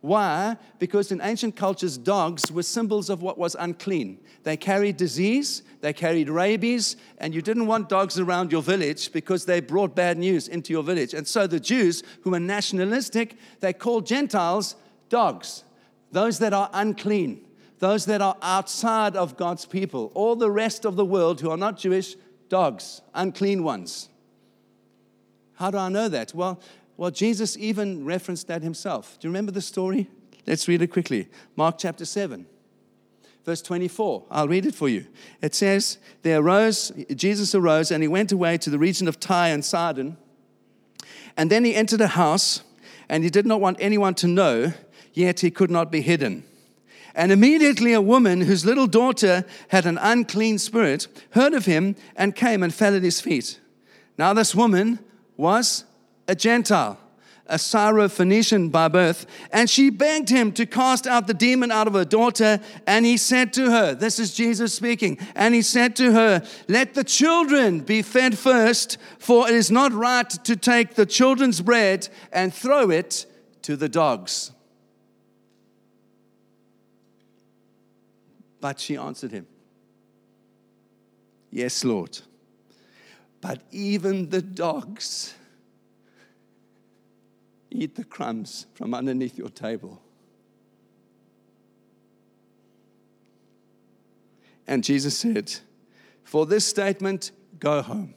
Why? 0.07 0.57
Because 0.79 1.11
in 1.11 1.21
ancient 1.21 1.57
cultures, 1.57 1.99
dogs 1.99 2.53
were 2.53 2.63
symbols 2.63 3.11
of 3.11 3.23
what 3.23 3.39
was 3.39 3.57
unclean. 3.59 4.21
They 4.45 4.57
carried 4.57 4.97
disease, 4.97 5.63
they 5.81 5.93
carried 5.93 6.29
rabies, 6.29 6.97
and 7.19 7.35
you 7.35 7.43
didn't 7.43 7.67
want 7.67 7.89
dogs 7.89 8.17
around 8.17 8.53
your 8.53 8.63
village 8.63 9.13
because 9.13 9.47
they 9.47 9.59
brought 9.59 9.97
bad 9.97 10.17
news 10.17 10.47
into 10.47 10.73
your 10.73 10.85
village. 10.85 11.13
And 11.13 11.27
so 11.27 11.49
the 11.49 11.59
Jews, 11.59 12.05
who 12.23 12.31
were 12.31 12.39
nationalistic, 12.39 13.37
they 13.59 13.73
called 13.73 14.07
Gentiles 14.07 14.77
dogs, 15.09 15.65
those 16.13 16.39
that 16.39 16.53
are 16.53 16.71
unclean 16.73 17.43
those 17.79 18.07
that 18.07 18.23
are 18.23 18.39
outside 18.41 19.17
of 19.17 19.37
God's 19.37 19.67
people, 19.67 20.11
all 20.15 20.35
the 20.35 20.51
rest 20.51 20.87
of 20.87 20.97
the 20.97 21.05
world 21.05 21.43
who 21.43 21.51
are 21.51 21.59
not 21.59 21.77
Jewish, 21.77 22.17
dogs, 22.49 23.03
unclean 23.15 23.63
ones. 23.63 24.09
How 25.57 25.71
do 25.71 25.77
I 25.77 25.91
know 25.91 26.09
that? 26.09 26.33
Well, 26.35 26.59
well, 26.97 27.11
Jesus 27.11 27.57
even 27.59 28.05
referenced 28.05 28.49
that 28.49 28.63
himself. 28.63 29.19
Do 29.21 29.29
you 29.29 29.31
remember 29.31 29.53
the 29.53 29.61
story? 29.61 30.09
Let's 30.47 30.67
read 30.69 30.81
it 30.83 30.89
quickly. 30.89 31.29
Mark 31.57 31.77
chapter 31.79 32.05
7, 32.05 32.47
verse 33.45 33.61
24. 33.63 34.25
I'll 34.31 34.49
read 34.49 34.65
it 34.65 34.75
for 34.75 34.89
you. 34.89 35.07
It 35.43 35.55
says, 35.55 35.99
There 36.23 36.41
arose, 36.41 36.93
Jesus 37.15 37.55
arose, 37.55 37.91
and 37.91 38.03
he 38.03 38.09
went 38.09 38.33
away 38.33 38.57
to 38.59 38.71
the 38.71 38.79
region 38.79 39.09
of 39.09 39.21
Tyre 39.21 39.53
and 39.53 39.65
Sidon. 39.65 40.17
And 41.37 41.51
then 41.51 41.65
he 41.65 41.75
entered 41.75 42.01
a 42.01 42.09
house, 42.09 42.63
and 43.09 43.25
he 43.25 43.31
did 43.31 43.45
not 43.45 43.61
want 43.61 43.77
anyone 43.81 44.15
to 44.15 44.27
know, 44.27 44.73
yet 45.13 45.41
he 45.41 45.51
could 45.51 45.71
not 45.71 45.93
be 45.93 46.01
hidden. 46.01 46.45
And 47.15 47.33
immediately 47.33 47.93
a 47.93 48.01
woman 48.01 48.43
whose 48.43 48.65
little 48.65 48.87
daughter 48.87 49.45
had 49.69 49.87
an 49.87 49.99
unclean 49.99 50.59
spirit 50.59 51.09
heard 51.31 51.55
of 51.55 51.65
him 51.65 51.97
and 52.15 52.37
came 52.37 52.63
and 52.63 52.73
fell 52.73 52.95
at 52.95 53.03
his 53.03 53.21
feet. 53.21 53.59
Now, 54.19 54.33
this 54.33 54.55
woman 54.55 54.99
was 55.37 55.85
a 56.29 56.35
Gentile, 56.35 56.99
a 57.47 57.57
Syrophoenician 57.57 58.73
by 58.73 58.89
birth, 58.89 59.27
and 59.53 59.71
she 59.71 59.91
begged 59.91 60.29
him 60.29 60.53
to 60.53 60.67
cast 60.67 61.07
out 61.07 61.27
the 61.27 61.35
demon 61.35 61.71
out 61.71 61.87
of 61.87 61.95
her 61.95 62.05
daughter. 62.05 62.61
And 62.87 63.07
he 63.07 63.17
said 63.17 63.53
to 63.55 63.71
her, 63.71 63.95
This 63.95 64.19
is 64.19 64.35
Jesus 64.35 64.75
speaking, 64.75 65.19
and 65.35 65.55
he 65.55 65.63
said 65.63 65.95
to 65.97 66.13
her, 66.13 66.43
Let 66.69 66.95
the 66.95 67.05
children 67.05 67.81
be 67.81 68.03
fed 68.03 68.37
first, 68.37 68.99
for 69.19 69.49
it 69.49 69.55
is 69.55 69.71
not 69.71 69.93
right 69.93 70.29
to 70.29 70.57
take 70.57 70.95
the 70.95 71.07
children's 71.07 71.61
bread 71.61 72.09
and 72.33 72.53
throw 72.53 72.91
it 72.91 73.27
to 73.63 73.77
the 73.77 73.89
dogs. 73.89 74.51
But 78.61 78.81
she 78.81 78.97
answered 78.97 79.31
him, 79.31 79.47
Yes, 81.51 81.85
Lord. 81.85 82.19
But 83.41 83.63
even 83.71 84.31
the 84.31 84.43
dogs 84.43 85.35
eat 87.71 87.97
the 87.97 88.05
crumbs 88.05 88.67
from 88.75 88.95
underneath 88.95 89.37
your 89.37 89.49
table. 89.49 90.01
And 94.67 94.83
Jesus 94.83 95.17
said, 95.17 95.55
For 96.25 96.47
this 96.47 96.65
statement, 96.65 97.31
go 97.59 97.83
home. 97.83 98.15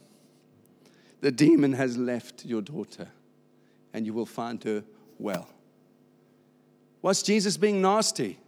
The 1.20 1.30
demon 1.30 1.74
has 1.74 1.96
left 1.96 2.44
your 2.44 2.62
daughter, 2.62 3.08
and 3.92 4.06
you 4.06 4.14
will 4.14 4.26
find 4.26 4.62
her 4.64 4.82
well. 5.18 5.48
Was 7.02 7.22
Jesus 7.22 7.56
being 7.56 7.80
nasty? 7.80 8.38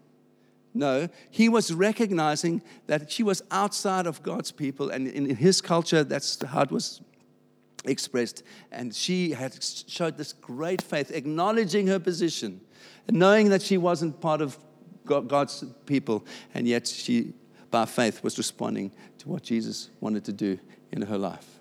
No, 0.75 1.09
he 1.31 1.51
was 1.51 1.73
recognizing 1.73 2.63
that 2.87 3.11
she 3.11 3.23
was 3.23 3.43
outside 3.51 4.07
of 4.07 4.23
God's 4.23 4.53
people, 4.53 4.89
and 4.89 5.07
in 5.07 5.37
his 5.37 5.61
culture, 5.61 6.03
that's 6.03 6.43
how 6.43 6.63
it 6.63 6.71
was 6.71 7.03
expressed. 7.85 8.43
And 8.71 8.95
she 8.95 9.33
had 9.33 9.57
showed 9.63 10.17
this 10.17 10.33
great 10.33 10.83
faith, 10.83 11.11
acknowledging 11.11 11.87
her 11.89 11.99
position, 11.99 12.61
knowing 13.11 13.49
that 13.51 13.63
she 13.63 13.79
wasn't 13.79 14.21
part 14.21 14.41
of 14.41 14.57
God's 15.05 15.65
people, 15.87 16.25
and 16.55 16.67
yet 16.67 16.87
she, 16.87 17.35
by 17.71 17.87
faith, 17.87 18.23
was 18.23 18.39
responding 18.39 18.93
to 19.19 19.29
what 19.29 19.43
Jesus 19.43 19.91
wanted 20.01 20.25
to 20.27 20.33
do 20.33 20.59
in 20.93 21.03
her 21.03 21.19
life. 21.19 21.59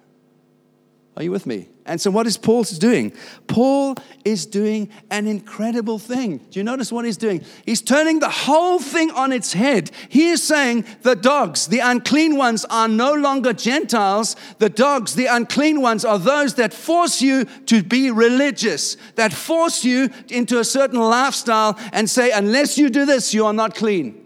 Are 1.17 1.24
you 1.24 1.32
with 1.32 1.45
me? 1.45 1.67
And 1.86 2.00
so, 2.00 2.10
what 2.10 2.26
is 2.26 2.38
Paul 2.38 2.63
doing? 2.63 3.12
Paul 3.47 3.95
is 4.24 4.45
doing 4.45 4.89
an 5.10 5.28
incredible 5.28 6.00
thing. 6.00 6.38
Do 6.38 6.60
you 6.60 6.63
notice 6.63 6.89
what 6.89 7.04
he's 7.04 7.17
doing? 7.17 7.43
He's 7.65 7.82
turning 7.82 8.19
the 8.19 8.30
whole 8.30 8.80
thing 8.80 9.12
on 9.12 9.34
its 9.34 9.52
head. 9.52 9.91
He 10.08 10.30
is 10.30 10.41
saying 10.41 10.86
the 11.02 11.17
dogs, 11.17 11.67
the 11.67 11.80
unclean 11.80 12.38
ones, 12.38 12.63
are 12.69 12.88
no 12.88 13.13
longer 13.13 13.52
Gentiles. 13.52 14.38
The 14.60 14.69
dogs, 14.69 15.15
the 15.15 15.26
unclean 15.26 15.82
ones, 15.82 16.06
are 16.06 16.17
those 16.17 16.54
that 16.56 16.74
force 16.74 17.21
you 17.21 17.43
to 17.65 17.84
be 17.84 18.10
religious, 18.10 18.95
that 19.15 19.34
force 19.34 19.84
you 19.84 20.10
into 20.30 20.60
a 20.60 20.63
certain 20.63 21.00
lifestyle 21.00 21.78
and 21.91 22.10
say, 22.10 22.32
unless 22.32 22.78
you 22.78 22.89
do 22.89 23.06
this, 23.06 23.34
you 23.34 23.45
are 23.45 23.54
not 23.54 23.76
clean. 23.76 24.17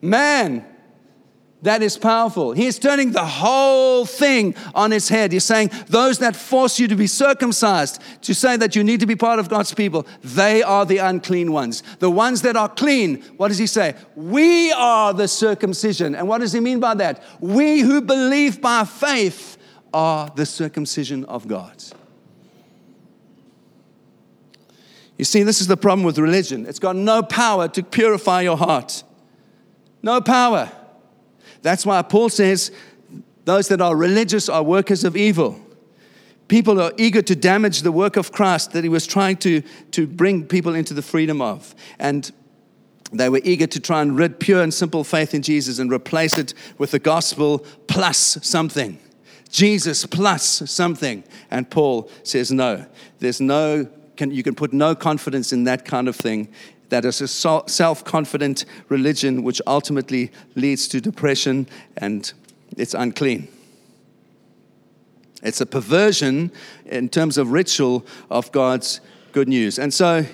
Man, 0.00 0.64
That 1.62 1.80
is 1.80 1.96
powerful. 1.96 2.52
He 2.52 2.66
is 2.66 2.80
turning 2.80 3.12
the 3.12 3.24
whole 3.24 4.04
thing 4.04 4.56
on 4.74 4.92
its 4.92 5.08
head. 5.08 5.30
He's 5.30 5.44
saying, 5.44 5.70
Those 5.86 6.18
that 6.18 6.34
force 6.34 6.80
you 6.80 6.88
to 6.88 6.96
be 6.96 7.06
circumcised, 7.06 8.02
to 8.22 8.34
say 8.34 8.56
that 8.56 8.74
you 8.74 8.82
need 8.82 8.98
to 8.98 9.06
be 9.06 9.14
part 9.14 9.38
of 9.38 9.48
God's 9.48 9.72
people, 9.72 10.04
they 10.24 10.64
are 10.64 10.84
the 10.84 10.98
unclean 10.98 11.52
ones. 11.52 11.84
The 12.00 12.10
ones 12.10 12.42
that 12.42 12.56
are 12.56 12.68
clean, 12.68 13.22
what 13.36 13.48
does 13.48 13.58
he 13.58 13.68
say? 13.68 13.94
We 14.16 14.72
are 14.72 15.14
the 15.14 15.28
circumcision. 15.28 16.16
And 16.16 16.26
what 16.26 16.40
does 16.40 16.52
he 16.52 16.58
mean 16.58 16.80
by 16.80 16.94
that? 16.94 17.22
We 17.38 17.80
who 17.80 18.00
believe 18.00 18.60
by 18.60 18.84
faith 18.84 19.56
are 19.94 20.32
the 20.34 20.46
circumcision 20.46 21.24
of 21.26 21.46
God. 21.46 21.80
You 25.16 25.24
see, 25.24 25.44
this 25.44 25.60
is 25.60 25.68
the 25.68 25.76
problem 25.76 26.04
with 26.04 26.18
religion 26.18 26.66
it's 26.66 26.80
got 26.80 26.96
no 26.96 27.22
power 27.22 27.68
to 27.68 27.84
purify 27.84 28.40
your 28.40 28.56
heart. 28.56 29.04
No 30.02 30.20
power. 30.20 30.72
That's 31.62 31.86
why 31.86 32.02
Paul 32.02 32.28
says 32.28 32.70
those 33.44 33.68
that 33.68 33.80
are 33.80 33.96
religious 33.96 34.48
are 34.48 34.62
workers 34.62 35.04
of 35.04 35.16
evil. 35.16 35.60
People 36.48 36.80
are 36.80 36.92
eager 36.98 37.22
to 37.22 37.34
damage 37.34 37.82
the 37.82 37.92
work 37.92 38.16
of 38.16 38.32
Christ 38.32 38.72
that 38.72 38.84
he 38.84 38.90
was 38.90 39.06
trying 39.06 39.36
to, 39.38 39.62
to 39.92 40.06
bring 40.06 40.46
people 40.46 40.74
into 40.74 40.92
the 40.92 41.02
freedom 41.02 41.40
of. 41.40 41.74
And 41.98 42.30
they 43.12 43.28
were 43.28 43.40
eager 43.44 43.66
to 43.66 43.80
try 43.80 44.02
and 44.02 44.16
rid 44.16 44.40
pure 44.40 44.62
and 44.62 44.72
simple 44.72 45.04
faith 45.04 45.34
in 45.34 45.42
Jesus 45.42 45.78
and 45.78 45.90
replace 45.90 46.36
it 46.38 46.54
with 46.78 46.90
the 46.90 46.98
gospel 46.98 47.60
plus 47.86 48.38
something. 48.42 48.98
Jesus 49.50 50.06
plus 50.06 50.70
something. 50.70 51.24
And 51.50 51.70
Paul 51.70 52.10
says, 52.22 52.50
no, 52.50 52.86
there's 53.18 53.40
no, 53.40 53.86
can, 54.16 54.30
you 54.30 54.42
can 54.42 54.54
put 54.54 54.72
no 54.72 54.94
confidence 54.94 55.52
in 55.52 55.64
that 55.64 55.84
kind 55.84 56.08
of 56.08 56.16
thing 56.16 56.48
that 56.92 57.06
is 57.06 57.22
a 57.22 57.26
self 57.26 58.04
confident 58.04 58.66
religion 58.90 59.42
which 59.42 59.62
ultimately 59.66 60.30
leads 60.54 60.86
to 60.88 61.00
depression 61.00 61.66
and 61.96 62.34
it's 62.76 62.92
unclean. 62.92 63.48
It's 65.42 65.62
a 65.62 65.66
perversion 65.66 66.52
in 66.84 67.08
terms 67.08 67.38
of 67.38 67.50
ritual 67.50 68.04
of 68.30 68.52
God's 68.52 69.00
good 69.32 69.48
news. 69.48 69.78
And 69.78 69.92
so 69.92 70.26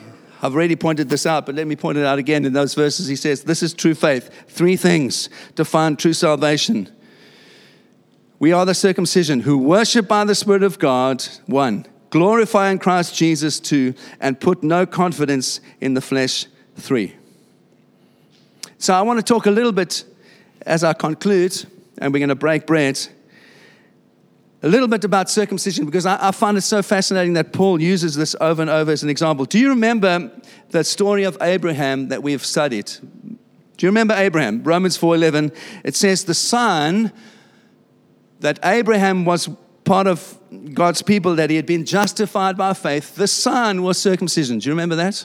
I've 0.42 0.54
already 0.54 0.74
pointed 0.74 1.08
this 1.08 1.26
out, 1.26 1.46
but 1.46 1.54
let 1.54 1.68
me 1.68 1.76
point 1.76 1.96
it 1.96 2.04
out 2.04 2.18
again. 2.18 2.44
In 2.44 2.54
those 2.54 2.74
verses, 2.74 3.06
he 3.06 3.16
says, 3.16 3.44
This 3.44 3.62
is 3.62 3.72
true 3.72 3.94
faith. 3.94 4.28
Three 4.48 4.76
things 4.76 5.30
define 5.54 5.94
true 5.94 6.12
salvation. 6.12 6.88
We 8.40 8.50
are 8.50 8.66
the 8.66 8.74
circumcision 8.74 9.40
who 9.40 9.58
worship 9.58 10.08
by 10.08 10.24
the 10.24 10.34
Spirit 10.34 10.64
of 10.64 10.80
God, 10.80 11.24
one, 11.46 11.86
glorify 12.10 12.70
in 12.70 12.78
Christ 12.78 13.14
Jesus, 13.14 13.60
two, 13.60 13.94
and 14.20 14.40
put 14.40 14.62
no 14.62 14.86
confidence 14.86 15.60
in 15.80 15.94
the 15.94 16.00
flesh, 16.00 16.46
three. 16.76 17.14
So 18.78 18.94
I 18.94 19.02
want 19.02 19.18
to 19.18 19.24
talk 19.24 19.46
a 19.46 19.50
little 19.50 19.72
bit 19.72 20.04
as 20.62 20.84
I 20.84 20.92
conclude, 20.92 21.64
and 21.98 22.12
we're 22.12 22.20
going 22.20 22.28
to 22.28 22.34
break 22.34 22.66
bread, 22.66 22.98
a 24.62 24.68
little 24.68 24.88
bit 24.88 25.04
about 25.04 25.30
circumcision 25.30 25.86
because 25.86 26.04
I, 26.04 26.28
I 26.28 26.30
find 26.32 26.56
it 26.56 26.62
so 26.62 26.82
fascinating 26.82 27.34
that 27.34 27.52
Paul 27.52 27.80
uses 27.80 28.16
this 28.16 28.34
over 28.40 28.60
and 28.60 28.70
over 28.70 28.90
as 28.90 29.02
an 29.02 29.08
example. 29.08 29.44
Do 29.44 29.58
you 29.58 29.68
remember 29.68 30.32
the 30.70 30.82
story 30.82 31.24
of 31.24 31.38
Abraham 31.40 32.08
that 32.08 32.22
we've 32.22 32.44
studied? 32.44 32.86
Do 32.86 33.86
you 33.86 33.88
remember 33.88 34.14
Abraham? 34.14 34.64
Romans 34.64 34.98
4:11. 34.98 35.52
It 35.84 35.94
says 35.94 36.24
the 36.24 36.34
son 36.34 37.12
that 38.40 38.58
Abraham 38.64 39.24
was 39.24 39.48
part 39.88 40.06
of 40.06 40.38
God's 40.74 41.00
people, 41.02 41.34
that 41.36 41.48
he 41.48 41.56
had 41.56 41.66
been 41.66 41.86
justified 41.86 42.56
by 42.56 42.74
faith, 42.74 43.16
the 43.16 43.26
son 43.26 43.82
was 43.82 43.98
circumcision. 43.98 44.58
Do 44.58 44.68
you 44.68 44.72
remember 44.72 44.96
that? 44.96 45.24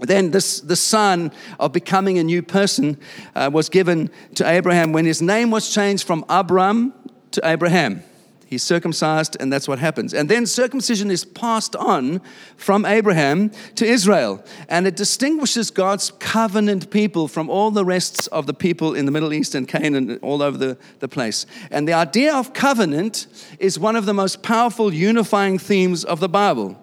Then 0.00 0.30
this, 0.30 0.60
the 0.60 0.76
son 0.76 1.32
of 1.58 1.72
becoming 1.72 2.18
a 2.18 2.22
new 2.22 2.42
person 2.42 2.98
uh, 3.34 3.48
was 3.50 3.70
given 3.70 4.10
to 4.34 4.46
Abraham 4.46 4.92
when 4.92 5.06
his 5.06 5.22
name 5.22 5.50
was 5.50 5.72
changed 5.72 6.06
from 6.06 6.24
Abram 6.28 6.92
to 7.30 7.40
Abraham. 7.44 8.02
He's 8.48 8.62
circumcised, 8.62 9.36
and 9.40 9.52
that's 9.52 9.66
what 9.66 9.80
happens. 9.80 10.14
And 10.14 10.28
then 10.28 10.46
circumcision 10.46 11.10
is 11.10 11.24
passed 11.24 11.74
on 11.74 12.20
from 12.56 12.84
Abraham 12.84 13.50
to 13.74 13.84
Israel. 13.84 14.42
And 14.68 14.86
it 14.86 14.94
distinguishes 14.94 15.72
God's 15.72 16.12
covenant 16.20 16.90
people 16.90 17.26
from 17.26 17.50
all 17.50 17.72
the 17.72 17.84
rest 17.84 18.28
of 18.28 18.46
the 18.46 18.54
people 18.54 18.94
in 18.94 19.04
the 19.04 19.10
Middle 19.10 19.32
East 19.32 19.56
and 19.56 19.66
Canaan, 19.66 20.10
and 20.10 20.20
all 20.22 20.42
over 20.42 20.56
the, 20.56 20.78
the 21.00 21.08
place. 21.08 21.44
And 21.72 21.88
the 21.88 21.94
idea 21.94 22.36
of 22.36 22.54
covenant 22.54 23.26
is 23.58 23.80
one 23.80 23.96
of 23.96 24.06
the 24.06 24.14
most 24.14 24.44
powerful 24.44 24.94
unifying 24.94 25.58
themes 25.58 26.04
of 26.04 26.20
the 26.20 26.28
Bible. 26.28 26.80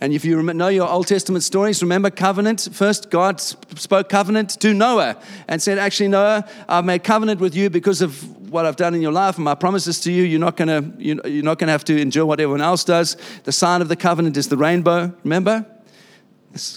And 0.00 0.12
if 0.12 0.24
you 0.24 0.42
know 0.42 0.68
your 0.68 0.88
Old 0.88 1.06
Testament 1.06 1.44
stories, 1.44 1.82
remember 1.82 2.10
covenant. 2.10 2.68
First, 2.72 3.10
God 3.10 3.40
spoke 3.40 4.08
covenant 4.08 4.50
to 4.60 4.74
Noah 4.74 5.20
and 5.48 5.60
said, 5.60 5.78
Actually, 5.78 6.08
Noah, 6.08 6.48
I've 6.68 6.84
made 6.84 7.04
covenant 7.04 7.40
with 7.40 7.54
you 7.54 7.70
because 7.70 8.00
of 8.02 8.50
what 8.50 8.64
I've 8.66 8.76
done 8.76 8.94
in 8.94 9.02
your 9.02 9.12
life 9.12 9.36
and 9.36 9.44
my 9.44 9.54
promises 9.54 10.00
to 10.00 10.12
you. 10.12 10.22
You're 10.22 10.40
not 10.40 10.56
going 10.56 10.68
to 10.68 11.02
you're 11.02 11.42
not 11.42 11.58
going 11.58 11.68
to 11.68 11.72
have 11.72 11.84
to 11.84 12.00
endure 12.00 12.26
what 12.26 12.40
everyone 12.40 12.62
else 12.62 12.84
does. 12.84 13.16
The 13.44 13.52
sign 13.52 13.82
of 13.82 13.88
the 13.88 13.96
covenant 13.96 14.36
is 14.36 14.48
the 14.48 14.56
rainbow. 14.56 15.14
Remember? 15.24 15.66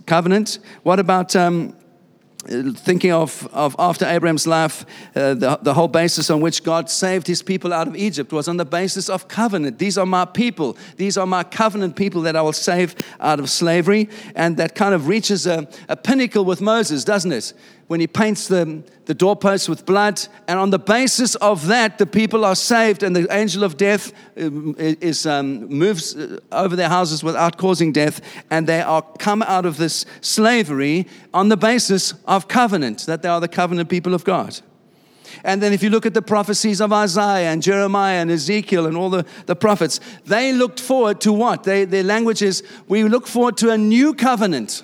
Covenant. 0.05 0.59
What 0.83 0.99
about 0.99 1.35
um, 1.35 1.75
thinking 2.47 3.11
of, 3.11 3.47
of 3.53 3.75
after 3.77 4.05
Abraham's 4.05 4.47
life, 4.47 4.85
uh, 5.15 5.33
the, 5.35 5.59
the 5.61 5.73
whole 5.73 5.87
basis 5.87 6.29
on 6.29 6.41
which 6.41 6.63
God 6.63 6.89
saved 6.89 7.27
his 7.27 7.43
people 7.43 7.71
out 7.71 7.87
of 7.87 7.95
Egypt 7.95 8.31
was 8.31 8.47
on 8.47 8.57
the 8.57 8.65
basis 8.65 9.09
of 9.09 9.27
covenant. 9.27 9.77
These 9.77 9.97
are 9.97 10.05
my 10.05 10.25
people. 10.25 10.75
These 10.97 11.17
are 11.17 11.27
my 11.27 11.43
covenant 11.43 11.95
people 11.95 12.21
that 12.21 12.35
I 12.35 12.41
will 12.41 12.53
save 12.53 12.95
out 13.19 13.39
of 13.39 13.49
slavery. 13.49 14.09
And 14.35 14.57
that 14.57 14.75
kind 14.75 14.95
of 14.95 15.07
reaches 15.07 15.45
a, 15.45 15.67
a 15.87 15.95
pinnacle 15.95 16.43
with 16.43 16.61
Moses, 16.61 17.03
doesn't 17.03 17.31
it? 17.31 17.53
When 17.91 17.99
he 17.99 18.07
paints 18.07 18.47
the, 18.47 18.81
the 19.03 19.13
doorposts 19.13 19.67
with 19.67 19.85
blood. 19.85 20.25
And 20.47 20.57
on 20.57 20.69
the 20.69 20.79
basis 20.79 21.35
of 21.35 21.67
that, 21.67 21.97
the 21.97 22.05
people 22.05 22.45
are 22.45 22.55
saved, 22.55 23.03
and 23.03 23.13
the 23.13 23.27
angel 23.29 23.65
of 23.65 23.75
death 23.75 24.13
um, 24.37 24.75
is, 24.77 25.25
um, 25.25 25.67
moves 25.67 26.15
uh, 26.15 26.39
over 26.53 26.77
their 26.77 26.87
houses 26.87 27.21
without 27.21 27.57
causing 27.57 27.91
death, 27.91 28.21
and 28.49 28.65
they 28.65 28.79
are 28.79 29.01
come 29.19 29.41
out 29.41 29.65
of 29.65 29.75
this 29.75 30.05
slavery 30.21 31.05
on 31.33 31.49
the 31.49 31.57
basis 31.57 32.13
of 32.27 32.47
covenant, 32.47 33.05
that 33.07 33.23
they 33.23 33.27
are 33.27 33.41
the 33.41 33.49
covenant 33.49 33.89
people 33.89 34.13
of 34.13 34.23
God. 34.23 34.57
And 35.43 35.61
then 35.61 35.73
if 35.73 35.83
you 35.83 35.89
look 35.89 36.05
at 36.05 36.13
the 36.13 36.21
prophecies 36.21 36.79
of 36.79 36.93
Isaiah 36.93 37.51
and 37.51 37.61
Jeremiah 37.61 38.21
and 38.21 38.31
Ezekiel 38.31 38.85
and 38.85 38.95
all 38.95 39.09
the, 39.09 39.25
the 39.47 39.55
prophets, 39.57 39.99
they 40.25 40.53
looked 40.53 40.79
forward 40.79 41.19
to 41.21 41.33
what? 41.33 41.65
They, 41.65 41.83
their 41.83 42.05
language 42.05 42.41
is, 42.41 42.63
we 42.87 43.03
look 43.03 43.27
forward 43.27 43.57
to 43.57 43.71
a 43.71 43.77
new 43.77 44.13
covenant 44.13 44.83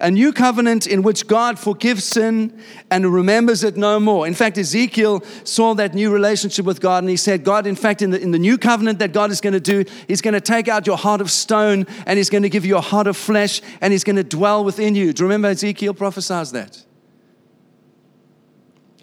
a 0.00 0.10
new 0.10 0.32
covenant 0.32 0.86
in 0.86 1.02
which 1.02 1.26
God 1.26 1.58
forgives 1.58 2.04
sin 2.04 2.60
and 2.90 3.12
remembers 3.12 3.64
it 3.64 3.76
no 3.76 3.98
more. 4.00 4.26
In 4.26 4.34
fact, 4.34 4.58
Ezekiel 4.58 5.22
saw 5.44 5.74
that 5.74 5.94
new 5.94 6.10
relationship 6.10 6.64
with 6.64 6.80
God 6.80 7.02
and 7.02 7.10
he 7.10 7.16
said, 7.16 7.44
God, 7.44 7.66
in 7.66 7.76
fact, 7.76 8.02
in 8.02 8.10
the, 8.10 8.20
in 8.20 8.30
the 8.30 8.38
new 8.38 8.58
covenant 8.58 8.98
that 8.98 9.12
God 9.12 9.30
is 9.30 9.40
going 9.40 9.52
to 9.52 9.60
do, 9.60 9.84
He's 10.08 10.20
going 10.20 10.34
to 10.34 10.40
take 10.40 10.68
out 10.68 10.86
your 10.86 10.96
heart 10.96 11.20
of 11.20 11.30
stone 11.30 11.86
and 12.06 12.16
He's 12.16 12.30
going 12.30 12.42
to 12.42 12.50
give 12.50 12.64
you 12.64 12.76
a 12.76 12.80
heart 12.80 13.06
of 13.06 13.16
flesh 13.16 13.62
and 13.80 13.92
He's 13.92 14.04
going 14.04 14.16
to 14.16 14.24
dwell 14.24 14.64
within 14.64 14.94
you. 14.94 15.12
Do 15.12 15.22
you 15.22 15.26
remember 15.26 15.48
Ezekiel 15.48 15.94
prophesies 15.94 16.52
that? 16.52 16.84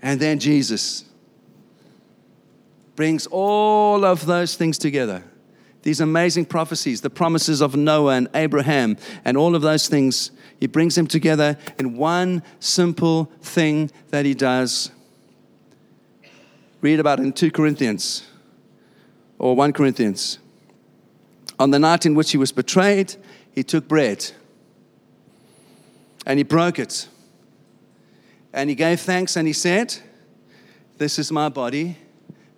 And 0.01 0.19
then 0.19 0.39
Jesus 0.39 1.05
brings 2.95 3.25
all 3.27 4.05
of 4.05 4.25
those 4.25 4.55
things 4.55 4.77
together. 4.77 5.23
These 5.83 5.99
amazing 5.99 6.45
prophecies, 6.45 7.01
the 7.01 7.09
promises 7.09 7.61
of 7.61 7.75
Noah 7.75 8.15
and 8.15 8.29
Abraham, 8.33 8.97
and 9.25 9.37
all 9.37 9.53
of 9.53 9.61
those 9.61 9.87
things 9.87 10.31
he 10.59 10.65
brings 10.65 10.95
them 10.95 11.07
together 11.07 11.57
in 11.77 11.97
one 11.97 12.41
simple 12.59 13.25
thing 13.41 13.91
that 14.09 14.25
he 14.25 14.33
does. 14.33 14.91
Read 16.79 17.01
about 17.01 17.19
in 17.19 17.33
2 17.33 17.51
Corinthians 17.51 18.25
or 19.37 19.57
1 19.57 19.73
Corinthians. 19.73 20.39
On 21.59 21.71
the 21.71 21.79
night 21.79 22.05
in 22.05 22.15
which 22.15 22.31
he 22.31 22.37
was 22.37 22.53
betrayed, 22.53 23.15
he 23.51 23.61
took 23.61 23.87
bread 23.87 24.31
and 26.25 26.39
he 26.39 26.43
broke 26.43 26.79
it. 26.79 27.09
And 28.53 28.69
he 28.69 28.75
gave 28.75 29.01
thanks 29.01 29.35
and 29.35 29.47
he 29.47 29.53
said, 29.53 29.97
This 30.97 31.19
is 31.19 31.29
my 31.29 31.49
body 31.49 31.97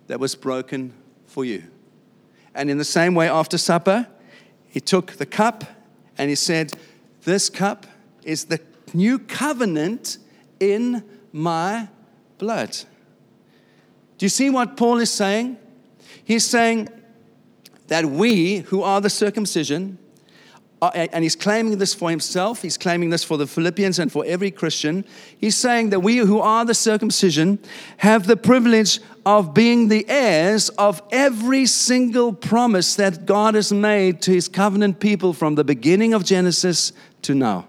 that 0.06 0.20
was 0.20 0.36
broken 0.36 0.92
for 1.26 1.44
you. 1.44 1.64
And 2.56 2.70
in 2.70 2.78
the 2.78 2.84
same 2.84 3.14
way, 3.14 3.28
after 3.28 3.58
supper, 3.58 4.08
he 4.66 4.80
took 4.80 5.12
the 5.12 5.26
cup 5.26 5.64
and 6.16 6.30
he 6.30 6.34
said, 6.34 6.72
This 7.24 7.50
cup 7.50 7.86
is 8.24 8.46
the 8.46 8.60
new 8.94 9.18
covenant 9.18 10.16
in 10.58 11.04
my 11.32 11.88
blood. 12.38 12.70
Do 14.16 14.24
you 14.24 14.30
see 14.30 14.48
what 14.48 14.76
Paul 14.78 14.98
is 14.98 15.10
saying? 15.10 15.58
He's 16.24 16.44
saying 16.46 16.88
that 17.88 18.06
we, 18.06 18.58
who 18.58 18.82
are 18.82 19.02
the 19.02 19.10
circumcision, 19.10 19.98
Uh, 20.82 20.90
and 20.94 21.24
he's 21.24 21.36
claiming 21.36 21.78
this 21.78 21.94
for 21.94 22.10
himself, 22.10 22.60
he's 22.60 22.76
claiming 22.76 23.08
this 23.08 23.24
for 23.24 23.38
the 23.38 23.46
Philippians 23.46 23.98
and 23.98 24.12
for 24.12 24.24
every 24.26 24.50
Christian. 24.50 25.06
He's 25.38 25.56
saying 25.56 25.88
that 25.90 26.00
we 26.00 26.18
who 26.18 26.40
are 26.40 26.66
the 26.66 26.74
circumcision 26.74 27.58
have 27.98 28.26
the 28.26 28.36
privilege 28.36 29.00
of 29.24 29.54
being 29.54 29.88
the 29.88 30.06
heirs 30.06 30.68
of 30.70 31.02
every 31.10 31.64
single 31.64 32.32
promise 32.32 32.94
that 32.96 33.24
God 33.24 33.54
has 33.54 33.72
made 33.72 34.20
to 34.22 34.32
his 34.32 34.48
covenant 34.48 35.00
people 35.00 35.32
from 35.32 35.54
the 35.54 35.64
beginning 35.64 36.12
of 36.12 36.24
Genesis 36.24 36.92
to 37.22 37.34
now. 37.34 37.66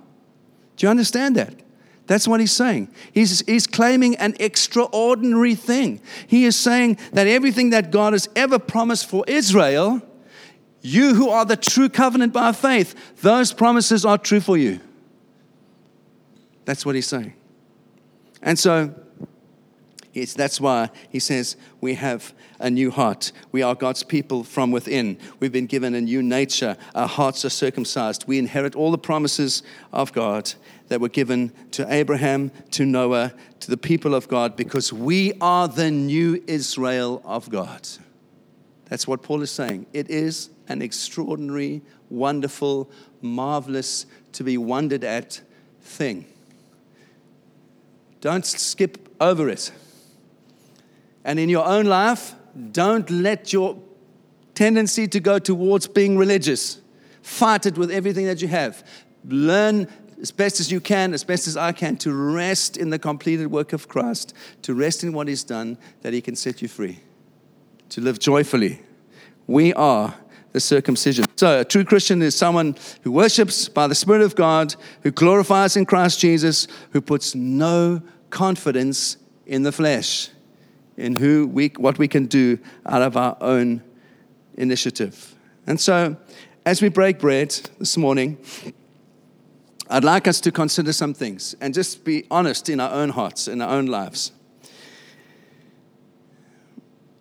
Do 0.76 0.86
you 0.86 0.90
understand 0.90 1.38
that? 1.38 1.54
That's 2.08 2.28
what 2.28 2.40
he's 2.40 2.52
saying. 2.54 2.90
He's, 3.12 3.42
he's 3.46 3.68
claiming 3.68 4.16
an 4.16 4.36
extraordinary 4.40 5.56
thing. 5.56 6.02
He 6.26 6.46
is 6.46 6.56
saying 6.56 7.00
that 7.14 7.28
everything 7.28 7.72
that 7.72 7.92
God 7.92 8.14
has 8.14 8.30
ever 8.36 8.60
promised 8.60 9.10
for 9.10 9.26
Israel, 9.28 10.02
you 10.88 11.16
who 11.16 11.30
are 11.30 11.46
the 11.46 11.58
true 11.58 11.90
covenant 11.90 12.34
by 12.34 12.52
faith, 12.52 12.96
those 13.22 13.52
promises 13.54 14.06
are 14.06 14.18
true 14.18 14.40
for 14.40 14.58
you. 14.58 14.80
That's 16.66 16.86
what 16.86 16.96
he's 16.96 17.08
saying. 17.08 17.34
And 18.42 18.58
so, 18.58 18.94
yes, 20.14 20.34
that's 20.34 20.62
why 20.62 20.90
he 21.10 21.20
says 21.20 21.58
we 21.82 21.96
have 21.96 22.34
a 22.60 22.70
new 22.70 22.90
heart. 22.90 23.32
We 23.52 23.62
are 23.62 23.76
God's 23.76 24.04
people 24.04 24.44
from 24.44 24.72
within. 24.72 25.18
We've 25.40 25.52
been 25.52 25.66
given 25.66 25.94
a 25.94 26.02
new 26.02 26.24
nature. 26.24 26.78
Our 26.96 27.08
hearts 27.08 27.44
are 27.46 27.50
circumcised. 27.50 28.26
We 28.28 28.40
inherit 28.40 28.76
all 28.76 28.92
the 28.92 28.98
promises 28.98 29.64
of 29.92 30.14
God 30.14 30.54
that 30.88 31.02
were 31.02 31.10
given 31.10 31.52
to 31.72 31.86
Abraham, 31.94 32.52
to 32.72 32.86
Noah, 32.86 33.34
to 33.60 33.70
the 33.70 33.78
people 33.78 34.16
of 34.16 34.28
God, 34.28 34.56
because 34.56 34.94
we 34.94 35.34
are 35.42 35.68
the 35.68 35.92
new 35.92 36.42
Israel 36.48 37.22
of 37.26 37.50
God. 37.50 37.88
That's 38.90 39.08
what 39.08 39.22
Paul 39.22 39.42
is 39.42 39.52
saying. 39.52 39.86
It 39.94 40.10
is 40.10 40.50
an 40.68 40.82
extraordinary, 40.82 41.82
wonderful, 42.10 42.90
marvelous, 43.22 44.06
to 44.34 44.44
be 44.44 44.58
wondered 44.58 45.04
at 45.04 45.42
thing. 45.82 46.26
Don't 48.22 48.46
skip 48.46 49.14
over 49.20 49.50
it. 49.50 49.72
And 51.24 51.40
in 51.40 51.50
your 51.50 51.66
own 51.66 51.86
life, 51.86 52.34
don't 52.72 53.10
let 53.10 53.52
your 53.52 53.78
tendency 54.56 55.08
to 55.08 55.20
go 55.20 55.38
towards 55.38 55.88
being 55.88 56.18
religious 56.18 56.82
fight 57.28 57.66
it 57.66 57.78
with 57.78 57.92
everything 57.92 58.26
that 58.26 58.42
you 58.42 58.48
have. 58.48 58.84
Learn 59.26 59.88
as 60.22 60.32
best 60.32 60.60
as 60.60 60.72
you 60.72 60.80
can, 60.80 61.14
as 61.14 61.24
best 61.24 61.48
as 61.48 61.58
I 61.58 61.74
can, 61.74 61.98
to 61.98 62.14
rest 62.14 62.78
in 62.78 62.90
the 62.90 62.98
completed 62.98 63.48
work 63.48 63.74
of 63.74 63.88
Christ, 63.88 64.34
to 64.64 64.74
rest 64.74 65.04
in 65.04 65.12
what 65.12 65.28
He's 65.28 65.44
done, 65.44 65.78
that 66.02 66.14
He 66.14 66.22
can 66.22 66.36
set 66.36 66.62
you 66.62 66.68
free, 66.68 67.00
to 67.90 68.02
live 68.02 68.20
joyfully. 68.20 68.82
We 69.48 69.74
are 69.74 70.16
the 70.54 70.60
circumcision. 70.60 71.26
So, 71.36 71.62
a 71.62 71.66
true 71.66 71.84
Christian 71.84 72.22
is 72.22 72.36
someone 72.36 72.76
who 73.02 73.12
worships 73.12 73.70
by 73.70 73.88
the 73.88 73.96
Spirit 73.96 74.22
of 74.22 74.36
God, 74.36 74.76
who 75.04 75.12
glorifies 75.12 75.76
in 75.78 75.86
Christ 75.86 76.20
Jesus, 76.20 76.68
who 76.92 77.02
puts 77.02 77.36
no 77.36 78.02
confidence 78.30 79.18
in 79.46 79.64
the 79.64 79.72
flesh 79.72 80.30
in 80.98 81.16
who 81.16 81.48
we, 81.48 81.72
what 81.78 81.98
we 82.00 82.08
can 82.08 82.26
do 82.26 82.60
out 82.86 83.02
of 83.02 83.16
our 83.16 83.38
own 83.40 83.82
initiative. 84.56 85.36
And 85.68 85.80
so, 85.80 86.18
as 86.66 86.82
we 86.82 86.90
break 86.90 87.20
bread 87.20 87.52
this 87.78 87.96
morning, 87.96 88.38
I'd 89.90 90.04
like 90.04 90.28
us 90.28 90.42
to 90.42 90.52
consider 90.52 90.92
some 90.92 91.14
things 91.14 91.56
and 91.62 91.74
just 91.74 92.04
be 92.04 92.26
honest 92.30 92.68
in 92.68 92.80
our 92.80 92.92
own 92.92 93.10
hearts, 93.10 93.48
in 93.48 93.62
our 93.62 93.70
own 93.70 93.86
lives. 93.86 94.32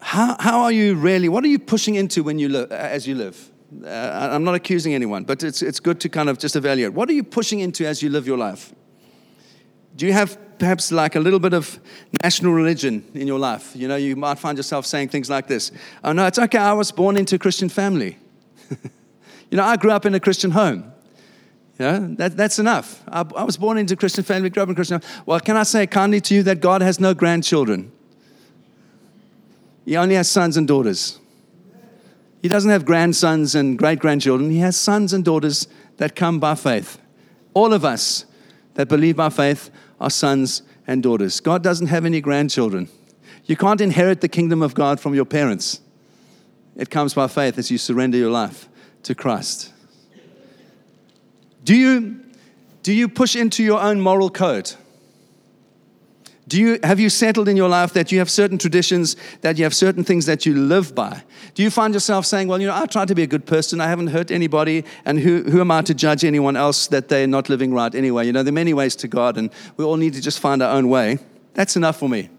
How, 0.06 0.36
how 0.38 0.60
are 0.60 0.70
you 0.70 0.94
really, 0.94 1.28
what 1.28 1.42
are 1.42 1.48
you 1.48 1.58
pushing 1.58 1.96
into 1.96 2.22
when 2.22 2.38
you 2.38 2.48
live, 2.48 2.70
as 2.70 3.08
you 3.08 3.16
live? 3.16 3.50
Uh, 3.84 3.88
I'm 4.32 4.44
not 4.44 4.54
accusing 4.54 4.94
anyone, 4.94 5.24
but 5.24 5.42
it's, 5.42 5.62
it's 5.62 5.80
good 5.80 5.98
to 6.02 6.08
kind 6.08 6.28
of 6.28 6.38
just 6.38 6.54
evaluate. 6.54 6.92
What 6.92 7.08
are 7.08 7.12
you 7.12 7.24
pushing 7.24 7.58
into 7.58 7.84
as 7.84 8.04
you 8.04 8.08
live 8.08 8.24
your 8.24 8.38
life? 8.38 8.72
Do 9.96 10.06
you 10.06 10.12
have 10.12 10.38
perhaps 10.60 10.92
like 10.92 11.16
a 11.16 11.20
little 11.20 11.40
bit 11.40 11.54
of 11.54 11.80
national 12.22 12.52
religion 12.52 13.04
in 13.14 13.26
your 13.26 13.40
life. 13.40 13.74
You 13.74 13.88
know, 13.88 13.96
you 13.96 14.14
might 14.14 14.38
find 14.38 14.56
yourself 14.56 14.86
saying 14.86 15.08
things 15.08 15.28
like 15.28 15.48
this 15.48 15.72
Oh, 16.04 16.12
no, 16.12 16.24
it's 16.26 16.38
okay, 16.38 16.58
I 16.58 16.72
was 16.72 16.92
born 16.92 17.16
into 17.16 17.34
a 17.34 17.38
Christian 17.38 17.68
family. 17.68 18.16
you 18.70 19.56
know, 19.58 19.64
I 19.64 19.76
grew 19.76 19.90
up 19.90 20.06
in 20.06 20.14
a 20.14 20.20
Christian 20.20 20.52
home. 20.52 20.92
You 21.80 21.84
know, 21.84 22.14
that, 22.14 22.36
that's 22.36 22.60
enough. 22.60 23.02
I, 23.08 23.24
I, 23.36 23.42
was 23.42 23.56
born 23.56 23.76
into 23.76 23.94
a 23.94 23.96
Christian 23.96 24.22
family, 24.22 24.50
grew 24.50 24.62
up 24.62 24.68
in 24.68 24.72
a 24.72 24.76
Christian. 24.76 25.02
Well, 25.26 25.40
can 25.40 25.56
I 25.56 25.64
say 25.64 25.88
kindly 25.88 26.20
to 26.20 26.34
you 26.36 26.44
that 26.44 26.60
God 26.60 26.80
has 26.80 27.00
no 27.00 27.12
grandchildren? 27.12 27.90
He 29.86 29.96
only 29.96 30.16
has 30.16 30.28
sons 30.28 30.56
and 30.56 30.68
daughters. 30.68 31.18
He 32.42 32.48
doesn't 32.48 32.70
have 32.70 32.84
grandsons 32.84 33.54
and 33.54 33.78
great 33.78 34.00
grandchildren. 34.00 34.50
He 34.50 34.58
has 34.58 34.76
sons 34.76 35.12
and 35.12 35.24
daughters 35.24 35.68
that 35.96 36.14
come 36.14 36.38
by 36.38 36.56
faith. 36.56 36.98
All 37.54 37.72
of 37.72 37.84
us 37.84 38.26
that 38.74 38.88
believe 38.88 39.16
by 39.16 39.30
faith 39.30 39.70
are 40.00 40.10
sons 40.10 40.62
and 40.86 41.02
daughters. 41.02 41.40
God 41.40 41.62
doesn't 41.62 41.86
have 41.86 42.04
any 42.04 42.20
grandchildren. 42.20 42.88
You 43.44 43.56
can't 43.56 43.80
inherit 43.80 44.20
the 44.20 44.28
kingdom 44.28 44.60
of 44.60 44.74
God 44.74 45.00
from 45.00 45.14
your 45.14 45.24
parents. 45.24 45.80
It 46.76 46.90
comes 46.90 47.14
by 47.14 47.28
faith 47.28 47.56
as 47.56 47.70
you 47.70 47.78
surrender 47.78 48.18
your 48.18 48.30
life 48.30 48.68
to 49.04 49.14
Christ. 49.14 49.72
Do 51.62 51.74
you, 51.74 52.20
do 52.82 52.92
you 52.92 53.08
push 53.08 53.34
into 53.36 53.62
your 53.62 53.80
own 53.80 54.00
moral 54.00 54.30
code? 54.30 54.72
Do 56.48 56.60
you, 56.60 56.78
have 56.84 57.00
you 57.00 57.10
settled 57.10 57.48
in 57.48 57.56
your 57.56 57.68
life 57.68 57.92
that 57.94 58.12
you 58.12 58.20
have 58.20 58.30
certain 58.30 58.56
traditions, 58.56 59.16
that 59.40 59.58
you 59.58 59.64
have 59.64 59.74
certain 59.74 60.04
things 60.04 60.26
that 60.26 60.46
you 60.46 60.54
live 60.54 60.94
by? 60.94 61.24
Do 61.54 61.64
you 61.64 61.70
find 61.70 61.92
yourself 61.92 62.24
saying, 62.24 62.46
Well, 62.46 62.60
you 62.60 62.68
know, 62.68 62.76
I 62.76 62.86
try 62.86 63.04
to 63.04 63.14
be 63.16 63.24
a 63.24 63.26
good 63.26 63.46
person, 63.46 63.80
I 63.80 63.88
haven't 63.88 64.08
hurt 64.08 64.30
anybody, 64.30 64.84
and 65.04 65.18
who, 65.18 65.42
who 65.42 65.60
am 65.60 65.72
I 65.72 65.82
to 65.82 65.94
judge 65.94 66.24
anyone 66.24 66.54
else 66.54 66.86
that 66.88 67.08
they're 67.08 67.26
not 67.26 67.48
living 67.48 67.74
right 67.74 67.92
anyway? 67.92 68.26
You 68.26 68.32
know, 68.32 68.44
there 68.44 68.52
are 68.52 68.54
many 68.54 68.74
ways 68.74 68.94
to 68.96 69.08
God, 69.08 69.36
and 69.36 69.50
we 69.76 69.84
all 69.84 69.96
need 69.96 70.14
to 70.14 70.20
just 70.20 70.38
find 70.38 70.62
our 70.62 70.76
own 70.76 70.88
way. 70.88 71.18
That's 71.54 71.74
enough 71.74 71.98
for 71.98 72.08
me. 72.08 72.30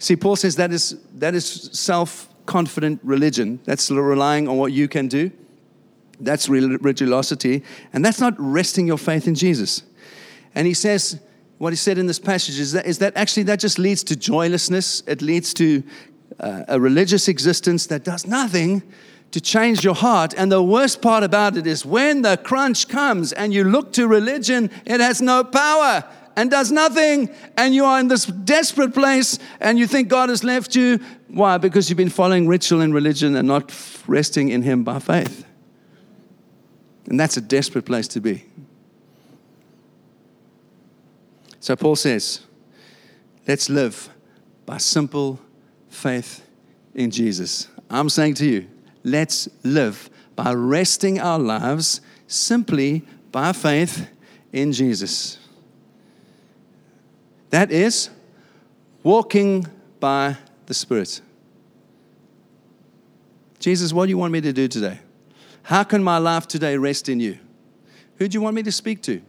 See, 0.00 0.16
Paul 0.16 0.34
says 0.34 0.56
that 0.56 0.72
is, 0.72 0.98
that 1.14 1.34
is 1.34 1.70
self 1.72 2.28
confident 2.46 2.98
religion. 3.04 3.60
That's 3.64 3.90
relying 3.92 4.48
on 4.48 4.56
what 4.56 4.72
you 4.72 4.88
can 4.88 5.06
do. 5.06 5.30
That's 6.20 6.48
religiosity. 6.48 7.62
And 7.92 8.04
that's 8.04 8.20
not 8.20 8.34
resting 8.38 8.86
your 8.86 8.98
faith 8.98 9.26
in 9.26 9.34
Jesus. 9.34 9.82
And 10.54 10.66
he 10.66 10.74
says, 10.74 11.20
what 11.58 11.72
he 11.72 11.76
said 11.76 11.98
in 11.98 12.06
this 12.06 12.18
passage 12.18 12.58
is 12.58 12.72
that, 12.72 12.86
is 12.86 12.98
that 12.98 13.16
actually 13.16 13.42
that 13.44 13.60
just 13.60 13.78
leads 13.78 14.02
to 14.04 14.16
joylessness. 14.16 15.02
It 15.06 15.20
leads 15.20 15.52
to 15.54 15.82
uh, 16.38 16.64
a 16.68 16.80
religious 16.80 17.28
existence 17.28 17.86
that 17.88 18.04
does 18.04 18.26
nothing 18.26 18.82
to 19.32 19.40
change 19.40 19.84
your 19.84 19.94
heart. 19.94 20.34
And 20.36 20.50
the 20.50 20.62
worst 20.62 21.02
part 21.02 21.22
about 21.22 21.56
it 21.56 21.66
is 21.66 21.84
when 21.84 22.22
the 22.22 22.36
crunch 22.36 22.88
comes 22.88 23.32
and 23.32 23.52
you 23.52 23.64
look 23.64 23.92
to 23.92 24.08
religion, 24.08 24.70
it 24.86 25.00
has 25.00 25.20
no 25.20 25.44
power 25.44 26.04
and 26.36 26.50
does 26.50 26.72
nothing. 26.72 27.28
And 27.56 27.74
you 27.74 27.84
are 27.84 28.00
in 28.00 28.08
this 28.08 28.26
desperate 28.26 28.94
place 28.94 29.38
and 29.60 29.78
you 29.78 29.86
think 29.86 30.08
God 30.08 30.30
has 30.30 30.42
left 30.42 30.74
you. 30.74 30.98
Why? 31.28 31.58
Because 31.58 31.90
you've 31.90 31.96
been 31.96 32.08
following 32.08 32.48
ritual 32.48 32.80
and 32.80 32.94
religion 32.94 33.36
and 33.36 33.46
not 33.46 33.72
resting 34.06 34.48
in 34.48 34.62
Him 34.62 34.82
by 34.82 34.98
faith. 34.98 35.44
And 37.10 37.18
that's 37.18 37.36
a 37.36 37.40
desperate 37.40 37.84
place 37.84 38.06
to 38.08 38.20
be. 38.20 38.44
So 41.58 41.76
Paul 41.76 41.96
says, 41.96 42.40
let's 43.46 43.68
live 43.68 44.08
by 44.64 44.78
simple 44.78 45.40
faith 45.90 46.46
in 46.94 47.10
Jesus. 47.10 47.68
I'm 47.90 48.08
saying 48.08 48.34
to 48.34 48.46
you, 48.46 48.68
let's 49.02 49.48
live 49.64 50.08
by 50.36 50.54
resting 50.54 51.20
our 51.20 51.38
lives 51.38 52.00
simply 52.28 53.02
by 53.32 53.52
faith 53.52 54.08
in 54.52 54.72
Jesus. 54.72 55.38
That 57.50 57.72
is 57.72 58.08
walking 59.02 59.66
by 59.98 60.36
the 60.66 60.74
Spirit. 60.74 61.20
Jesus, 63.58 63.92
what 63.92 64.06
do 64.06 64.10
you 64.10 64.18
want 64.18 64.32
me 64.32 64.40
to 64.40 64.52
do 64.52 64.68
today? 64.68 65.00
How 65.62 65.84
can 65.84 66.02
my 66.02 66.18
life 66.18 66.48
today 66.48 66.76
rest 66.76 67.08
in 67.08 67.20
you? 67.20 67.38
Who 68.16 68.28
do 68.28 68.36
you 68.36 68.42
want 68.42 68.56
me 68.56 68.62
to 68.62 68.72
speak 68.72 69.02
to? 69.02 69.22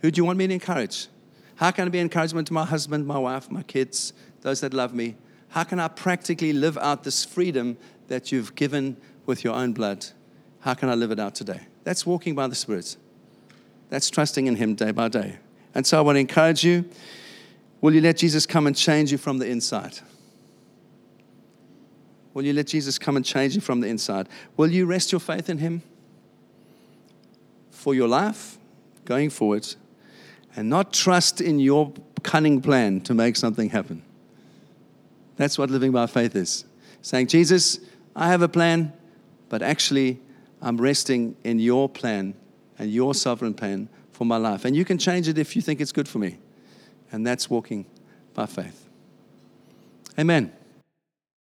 Who 0.00 0.10
do 0.10 0.18
you 0.18 0.24
want 0.24 0.38
me 0.38 0.46
to 0.46 0.54
encourage? 0.54 1.08
How 1.56 1.70
can 1.70 1.86
I 1.86 1.90
be 1.90 1.98
encouragement 1.98 2.46
to 2.48 2.52
my 2.52 2.64
husband, 2.64 3.06
my 3.06 3.18
wife, 3.18 3.50
my 3.50 3.62
kids, 3.62 4.12
those 4.42 4.60
that 4.60 4.72
love 4.72 4.94
me? 4.94 5.16
How 5.48 5.64
can 5.64 5.80
I 5.80 5.88
practically 5.88 6.52
live 6.52 6.78
out 6.78 7.04
this 7.04 7.24
freedom 7.24 7.76
that 8.08 8.30
you've 8.30 8.54
given 8.54 8.96
with 9.26 9.44
your 9.44 9.54
own 9.54 9.72
blood? 9.72 10.06
How 10.60 10.74
can 10.74 10.88
I 10.88 10.94
live 10.94 11.10
it 11.10 11.18
out 11.18 11.34
today? 11.34 11.60
That's 11.84 12.06
walking 12.06 12.34
by 12.34 12.46
the 12.46 12.54
Spirit. 12.54 12.96
That's 13.88 14.10
trusting 14.10 14.46
in 14.46 14.56
Him 14.56 14.74
day 14.74 14.92
by 14.92 15.08
day. 15.08 15.38
And 15.74 15.86
so 15.86 15.98
I 15.98 16.00
want 16.00 16.16
to 16.16 16.20
encourage 16.20 16.64
you 16.64 16.88
will 17.80 17.94
you 17.94 18.00
let 18.00 18.16
Jesus 18.16 18.46
come 18.46 18.66
and 18.66 18.76
change 18.76 19.12
you 19.12 19.18
from 19.18 19.38
the 19.38 19.46
inside? 19.46 19.98
Will 22.38 22.46
you 22.46 22.52
let 22.52 22.68
Jesus 22.68 23.00
come 23.00 23.16
and 23.16 23.24
change 23.24 23.56
you 23.56 23.60
from 23.60 23.80
the 23.80 23.88
inside? 23.88 24.28
Will 24.56 24.70
you 24.70 24.86
rest 24.86 25.10
your 25.10 25.18
faith 25.18 25.50
in 25.50 25.58
Him 25.58 25.82
for 27.72 27.96
your 27.96 28.06
life 28.06 28.58
going 29.04 29.28
forward 29.28 29.66
and 30.54 30.70
not 30.70 30.92
trust 30.92 31.40
in 31.40 31.58
your 31.58 31.92
cunning 32.22 32.60
plan 32.60 33.00
to 33.00 33.12
make 33.12 33.34
something 33.34 33.70
happen? 33.70 34.04
That's 35.34 35.58
what 35.58 35.68
living 35.68 35.90
by 35.90 36.06
faith 36.06 36.36
is. 36.36 36.64
Saying, 37.02 37.26
Jesus, 37.26 37.80
I 38.14 38.28
have 38.28 38.42
a 38.42 38.48
plan, 38.48 38.92
but 39.48 39.60
actually, 39.60 40.20
I'm 40.62 40.80
resting 40.80 41.34
in 41.42 41.58
your 41.58 41.88
plan 41.88 42.34
and 42.78 42.88
your 42.88 43.14
sovereign 43.14 43.54
plan 43.54 43.88
for 44.12 44.24
my 44.24 44.36
life. 44.36 44.64
And 44.64 44.76
you 44.76 44.84
can 44.84 44.98
change 44.98 45.26
it 45.26 45.38
if 45.38 45.56
you 45.56 45.62
think 45.62 45.80
it's 45.80 45.90
good 45.90 46.06
for 46.06 46.20
me. 46.20 46.38
And 47.10 47.26
that's 47.26 47.50
walking 47.50 47.84
by 48.32 48.46
faith. 48.46 48.88
Amen. 50.16 50.52